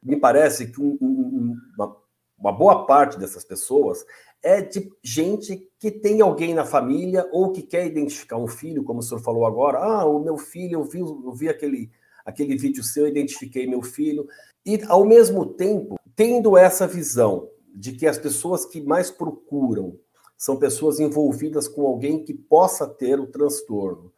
me 0.02 0.16
parece 0.16 0.68
que 0.70 0.80
um, 0.80 0.96
um, 1.00 1.56
uma, 1.76 1.96
uma 2.38 2.52
boa 2.52 2.86
parte 2.86 3.18
dessas 3.18 3.44
pessoas 3.44 4.04
é 4.42 4.60
de 4.60 4.90
gente 5.02 5.68
que 5.78 5.90
tem 5.90 6.20
alguém 6.20 6.54
na 6.54 6.64
família 6.64 7.28
ou 7.32 7.52
que 7.52 7.62
quer 7.62 7.86
identificar 7.86 8.36
um 8.36 8.48
filho, 8.48 8.84
como 8.84 9.00
o 9.00 9.02
senhor 9.02 9.20
falou 9.20 9.46
agora. 9.46 9.78
Ah, 9.78 10.04
o 10.04 10.18
meu 10.18 10.38
filho, 10.38 10.80
eu 10.80 10.84
vi, 10.84 11.00
eu 11.00 11.32
vi 11.32 11.48
aquele, 11.48 11.90
aquele 12.24 12.56
vídeo 12.56 12.82
seu, 12.82 13.06
identifiquei 13.06 13.66
meu 13.66 13.82
filho. 13.82 14.26
E, 14.64 14.80
ao 14.88 15.04
mesmo 15.04 15.46
tempo, 15.46 15.98
tendo 16.16 16.56
essa 16.56 16.86
visão 16.86 17.48
de 17.74 17.92
que 17.92 18.06
as 18.06 18.18
pessoas 18.18 18.64
que 18.64 18.80
mais 18.80 19.10
procuram 19.10 19.98
são 20.36 20.56
pessoas 20.56 20.98
envolvidas 20.98 21.68
com 21.68 21.86
alguém 21.86 22.24
que 22.24 22.32
possa 22.32 22.86
ter 22.86 23.20
o 23.20 23.26
transtorno. 23.26 24.12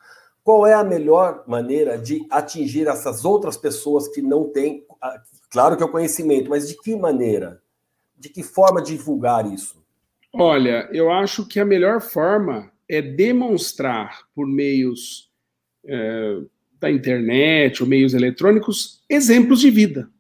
Qual 0.44 0.66
é 0.66 0.74
a 0.74 0.84
melhor 0.84 1.44
maneira 1.46 1.98
de 1.98 2.26
atingir 2.30 2.86
essas 2.86 3.24
outras 3.24 3.56
pessoas 3.56 4.08
que 4.08 4.22
não 4.22 4.48
têm, 4.48 4.86
claro 5.50 5.76
que 5.76 5.82
é 5.82 5.86
o 5.86 5.90
conhecimento, 5.90 6.50
mas 6.50 6.68
de 6.68 6.74
que 6.76 6.96
maneira? 6.96 7.60
De 8.16 8.28
que 8.28 8.42
forma 8.42 8.80
divulgar 8.80 9.52
isso? 9.52 9.81
Olha, 10.32 10.88
eu 10.92 11.10
acho 11.10 11.46
que 11.46 11.60
a 11.60 11.64
melhor 11.64 12.00
forma 12.00 12.72
é 12.88 13.02
demonstrar 13.02 14.26
por 14.34 14.46
meios 14.46 15.30
é, 15.84 16.38
da 16.80 16.90
internet 16.90 17.82
ou 17.82 17.88
meios 17.88 18.14
eletrônicos 18.14 19.02
exemplos 19.08 19.60
de 19.60 19.70
vida. 19.70 20.10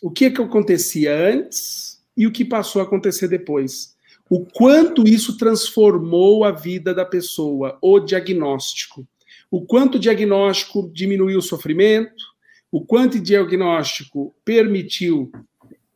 O 0.00 0.10
que, 0.10 0.26
é 0.26 0.30
que 0.30 0.40
acontecia 0.40 1.14
antes 1.14 1.98
e 2.18 2.26
o 2.26 2.32
que 2.32 2.44
passou 2.44 2.82
a 2.82 2.84
acontecer 2.84 3.28
depois. 3.28 3.96
O 4.28 4.44
quanto 4.44 5.06
isso 5.06 5.38
transformou 5.38 6.44
a 6.44 6.50
vida 6.50 6.92
da 6.92 7.04
pessoa, 7.04 7.78
o 7.80 8.00
diagnóstico. 8.00 9.06
O 9.48 9.64
quanto 9.64 9.94
o 9.94 10.00
diagnóstico 10.00 10.90
diminuiu 10.92 11.38
o 11.38 11.42
sofrimento, 11.42 12.24
o 12.72 12.84
quanto 12.84 13.16
o 13.16 13.20
diagnóstico 13.20 14.34
permitiu 14.44 15.30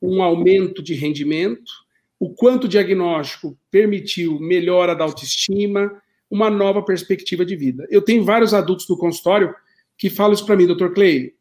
um 0.01 0.23
aumento 0.23 0.81
de 0.81 0.95
rendimento, 0.95 1.82
o 2.23 2.31
quanto 2.31 2.65
o 2.65 2.69
diagnóstico 2.69 3.59
permitiu 3.69 4.39
melhora 4.39 4.95
da 4.95 5.03
autoestima, 5.03 6.01
uma 6.31 6.49
nova 6.49 6.81
perspectiva 6.81 7.45
de 7.45 7.57
vida. 7.57 7.85
Eu 7.91 8.01
tenho 8.01 8.25
vários 8.25 8.55
adultos 8.55 8.87
do 8.87 8.97
consultório 8.97 9.53
que 9.99 10.09
falam 10.09 10.33
isso 10.33 10.47
para 10.47 10.55
mim, 10.55 10.69
doutor 10.69 10.95
Clay, 10.95 11.35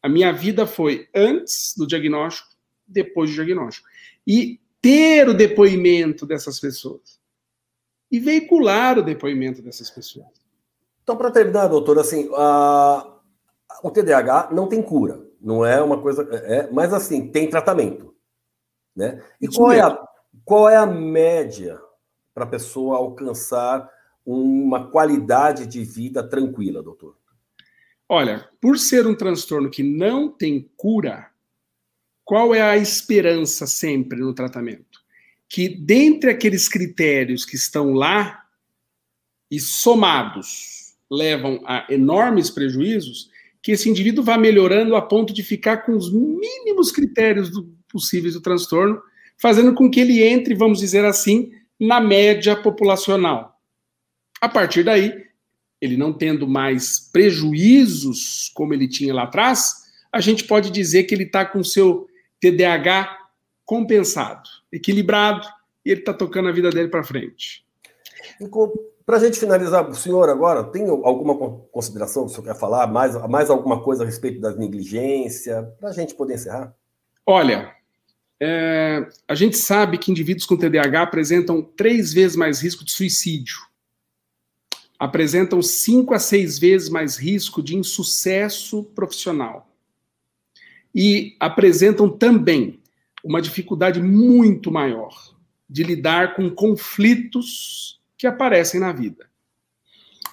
a 0.00 0.08
minha 0.08 0.32
vida 0.32 0.64
foi 0.64 1.08
antes 1.12 1.74
do 1.76 1.88
diagnóstico, 1.88 2.50
depois 2.86 3.30
do 3.30 3.34
diagnóstico. 3.34 3.88
E 4.24 4.60
ter 4.80 5.28
o 5.28 5.34
depoimento 5.34 6.24
dessas 6.24 6.60
pessoas. 6.60 7.18
E 8.08 8.20
veicular 8.20 8.96
o 8.96 9.02
depoimento 9.02 9.60
dessas 9.60 9.90
pessoas. 9.90 10.28
Então, 11.02 11.16
para 11.16 11.32
terminar, 11.32 11.66
doutor, 11.66 11.98
assim, 11.98 12.30
a... 12.36 13.12
o 13.82 13.90
TDAH 13.90 14.50
não 14.52 14.68
tem 14.68 14.82
cura, 14.82 15.20
não 15.40 15.66
é 15.66 15.82
uma 15.82 16.00
coisa. 16.00 16.22
É, 16.32 16.70
mas, 16.70 16.92
assim, 16.92 17.26
tem 17.26 17.50
tratamento. 17.50 18.14
Né? 18.94 19.20
E 19.40 19.46
Isso 19.46 19.58
qual 19.58 19.70
mesmo. 19.70 19.82
é 19.82 19.86
a, 19.90 20.07
qual 20.48 20.66
é 20.66 20.76
a 20.76 20.86
média 20.86 21.78
para 22.32 22.44
a 22.44 22.46
pessoa 22.46 22.96
alcançar 22.96 23.86
uma 24.24 24.90
qualidade 24.90 25.66
de 25.66 25.84
vida 25.84 26.26
tranquila, 26.26 26.82
doutor? 26.82 27.18
Olha, 28.08 28.48
por 28.58 28.78
ser 28.78 29.06
um 29.06 29.14
transtorno 29.14 29.68
que 29.68 29.82
não 29.82 30.26
tem 30.26 30.70
cura, 30.74 31.28
qual 32.24 32.54
é 32.54 32.62
a 32.62 32.78
esperança 32.78 33.66
sempre 33.66 34.20
no 34.20 34.32
tratamento? 34.32 35.02
Que 35.46 35.68
dentre 35.68 36.30
aqueles 36.30 36.66
critérios 36.66 37.44
que 37.44 37.54
estão 37.54 37.92
lá 37.92 38.46
e 39.50 39.60
somados 39.60 40.94
levam 41.10 41.62
a 41.66 41.86
enormes 41.90 42.48
prejuízos, 42.48 43.30
que 43.60 43.72
esse 43.72 43.90
indivíduo 43.90 44.24
vá 44.24 44.38
melhorando 44.38 44.96
a 44.96 45.02
ponto 45.02 45.30
de 45.34 45.42
ficar 45.42 45.84
com 45.84 45.94
os 45.94 46.10
mínimos 46.10 46.90
critérios 46.90 47.50
do, 47.50 47.70
possíveis 47.86 48.32
do 48.32 48.40
transtorno 48.40 49.02
fazendo 49.40 49.74
com 49.74 49.90
que 49.90 50.00
ele 50.00 50.22
entre, 50.22 50.54
vamos 50.54 50.78
dizer 50.78 51.04
assim, 51.04 51.52
na 51.78 52.00
média 52.00 52.56
populacional. 52.56 53.54
A 54.40 54.48
partir 54.48 54.82
daí, 54.84 55.12
ele 55.80 55.96
não 55.96 56.12
tendo 56.12 56.46
mais 56.46 56.98
prejuízos 56.98 58.50
como 58.54 58.74
ele 58.74 58.88
tinha 58.88 59.14
lá 59.14 59.24
atrás, 59.24 59.74
a 60.12 60.20
gente 60.20 60.44
pode 60.44 60.70
dizer 60.70 61.04
que 61.04 61.14
ele 61.14 61.24
está 61.24 61.44
com 61.44 61.62
seu 61.62 62.06
TDAH 62.40 63.16
compensado, 63.64 64.48
equilibrado, 64.72 65.46
e 65.84 65.90
ele 65.90 66.00
está 66.00 66.12
tocando 66.12 66.48
a 66.48 66.52
vida 66.52 66.70
dele 66.70 66.88
para 66.88 67.04
frente. 67.04 67.64
Para 69.04 69.16
a 69.16 69.20
gente 69.20 69.38
finalizar, 69.38 69.88
o 69.88 69.94
senhor 69.94 70.28
agora, 70.28 70.64
tem 70.64 70.88
alguma 70.88 71.34
consideração 71.72 72.24
que 72.24 72.32
o 72.32 72.34
senhor 72.34 72.44
quer 72.44 72.58
falar? 72.58 72.86
Mais, 72.86 73.14
mais 73.28 73.50
alguma 73.50 73.82
coisa 73.82 74.02
a 74.02 74.06
respeito 74.06 74.40
da 74.40 74.54
negligência? 74.54 75.62
Para 75.80 75.90
a 75.90 75.92
gente 75.92 76.14
poder 76.14 76.34
encerrar? 76.34 76.74
Olha, 77.24 77.74
é, 78.40 79.08
a 79.26 79.34
gente 79.34 79.56
sabe 79.56 79.98
que 79.98 80.10
indivíduos 80.10 80.46
com 80.46 80.56
TDAH 80.56 81.02
apresentam 81.02 81.62
três 81.62 82.12
vezes 82.12 82.36
mais 82.36 82.60
risco 82.60 82.84
de 82.84 82.92
suicídio. 82.92 83.56
Apresentam 84.98 85.62
cinco 85.62 86.14
a 86.14 86.18
seis 86.18 86.58
vezes 86.58 86.88
mais 86.88 87.16
risco 87.16 87.62
de 87.62 87.76
insucesso 87.76 88.84
profissional. 88.94 89.72
E 90.94 91.36
apresentam 91.38 92.08
também 92.08 92.80
uma 93.22 93.42
dificuldade 93.42 94.00
muito 94.00 94.70
maior 94.70 95.36
de 95.68 95.82
lidar 95.82 96.34
com 96.34 96.50
conflitos 96.50 98.00
que 98.16 98.26
aparecem 98.26 98.80
na 98.80 98.92
vida. 98.92 99.28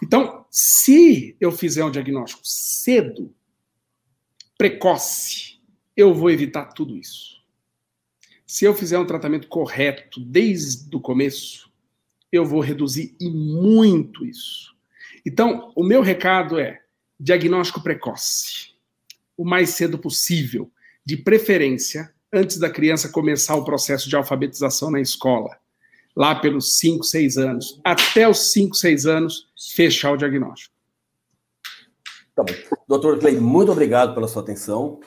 Então, 0.01 0.45
se 0.49 1.35
eu 1.39 1.51
fizer 1.51 1.83
um 1.83 1.91
diagnóstico 1.91 2.41
cedo, 2.43 3.33
precoce, 4.57 5.59
eu 5.95 6.13
vou 6.13 6.29
evitar 6.29 6.65
tudo 6.73 6.97
isso. 6.97 7.34
Se 8.55 8.63
eu 8.63 8.73
fizer 8.73 8.97
um 8.97 9.05
tratamento 9.05 9.49
correto 9.49 10.17
desde 10.17 10.95
o 10.95 11.01
começo, 11.01 11.69
eu 12.31 12.45
vou 12.45 12.61
reduzir 12.61 13.13
e 13.19 13.29
muito 13.29 14.25
isso. 14.25 14.73
Então, 15.25 15.73
o 15.75 15.83
meu 15.83 16.01
recado 16.01 16.57
é 16.57 16.79
diagnóstico 17.19 17.83
precoce, 17.83 18.69
o 19.35 19.43
mais 19.43 19.71
cedo 19.71 19.99
possível, 19.99 20.71
de 21.05 21.17
preferência 21.17 22.13
antes 22.31 22.57
da 22.57 22.69
criança 22.69 23.09
começar 23.09 23.57
o 23.57 23.65
processo 23.65 24.07
de 24.07 24.15
alfabetização 24.15 24.89
na 24.89 25.01
escola 25.01 25.59
lá 26.15 26.33
pelos 26.33 26.77
5, 26.77 27.03
6 27.03 27.37
anos, 27.37 27.81
até 27.83 28.25
os 28.25 28.53
5, 28.53 28.73
6 28.73 29.05
anos, 29.05 29.49
fechar 29.75 30.13
o 30.13 30.17
diagnóstico. 30.17 30.73
Tá 32.33 32.41
bom. 32.41 32.53
Doutor 32.87 33.19
Clay, 33.19 33.37
muito 33.37 33.73
obrigado 33.73 34.13
pela 34.13 34.29
sua 34.29 34.41
atenção. 34.41 35.01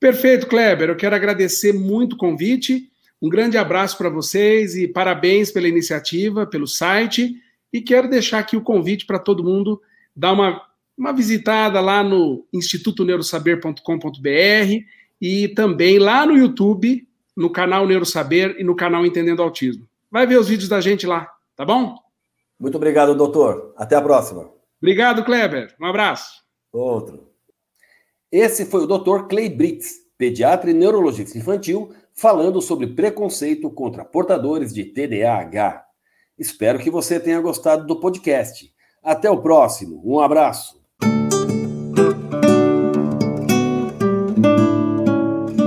Perfeito, 0.00 0.46
Kleber. 0.46 0.88
Eu 0.88 0.96
quero 0.96 1.14
agradecer 1.14 1.72
muito 1.72 2.14
o 2.14 2.16
convite. 2.16 2.90
Um 3.22 3.28
grande 3.28 3.58
abraço 3.58 3.98
para 3.98 4.08
vocês 4.08 4.74
e 4.74 4.88
parabéns 4.88 5.52
pela 5.52 5.68
iniciativa, 5.68 6.46
pelo 6.46 6.66
site. 6.66 7.34
E 7.72 7.80
quero 7.80 8.08
deixar 8.08 8.38
aqui 8.38 8.56
o 8.56 8.62
convite 8.62 9.06
para 9.06 9.18
todo 9.18 9.44
mundo 9.44 9.80
dar 10.16 10.32
uma, 10.32 10.62
uma 10.96 11.12
visitada 11.12 11.80
lá 11.80 12.02
no 12.02 12.46
institutoneurosaber.com.br 12.52 14.84
e 15.20 15.48
também 15.48 15.98
lá 15.98 16.24
no 16.24 16.36
YouTube, 16.36 17.06
no 17.36 17.50
canal 17.50 17.86
Neurosaber 17.86 18.56
e 18.58 18.64
no 18.64 18.74
canal 18.74 19.04
Entendendo 19.04 19.42
Autismo 19.42 19.90
vai 20.10 20.26
ver 20.26 20.38
os 20.38 20.48
vídeos 20.48 20.68
da 20.68 20.80
gente 20.80 21.06
lá, 21.06 21.30
tá 21.54 21.64
bom? 21.64 21.96
Muito 22.58 22.76
obrigado, 22.76 23.14
doutor. 23.14 23.72
Até 23.76 23.96
a 23.96 24.02
próxima. 24.02 24.50
Obrigado, 24.82 25.24
Kleber. 25.24 25.74
Um 25.80 25.86
abraço. 25.86 26.42
Outro. 26.72 27.29
Esse 28.32 28.64
foi 28.64 28.84
o 28.84 28.86
doutor 28.86 29.26
Clay 29.26 29.48
Brits, 29.48 29.94
pediatra 30.16 30.70
e 30.70 30.74
neurologista 30.74 31.36
infantil, 31.36 31.90
falando 32.14 32.62
sobre 32.62 32.86
preconceito 32.86 33.68
contra 33.70 34.04
portadores 34.04 34.72
de 34.72 34.84
TDAH. 34.84 35.82
Espero 36.38 36.78
que 36.78 36.90
você 36.90 37.18
tenha 37.18 37.40
gostado 37.40 37.84
do 37.86 37.98
podcast. 37.98 38.70
Até 39.02 39.28
o 39.28 39.42
próximo. 39.42 40.00
Um 40.04 40.20
abraço. 40.20 40.78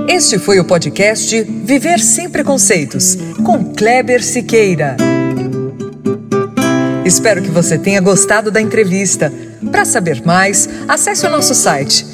Este 0.08 0.38
foi 0.38 0.58
o 0.58 0.66
podcast 0.66 1.42
Viver 1.42 1.98
Sem 1.98 2.30
Preconceitos, 2.30 3.16
com 3.44 3.74
Kleber 3.74 4.24
Siqueira. 4.24 4.96
Espero 7.04 7.42
que 7.42 7.50
você 7.50 7.78
tenha 7.78 8.00
gostado 8.00 8.50
da 8.50 8.62
entrevista. 8.62 9.30
Para 9.70 9.84
saber 9.84 10.24
mais, 10.24 10.66
acesse 10.88 11.26
o 11.26 11.30
nosso 11.30 11.54
site 11.54 12.13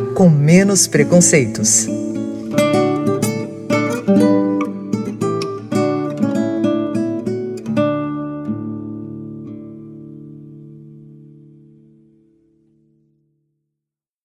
com 0.21 0.29
menos 0.29 0.85
preconceitos. 0.85 1.87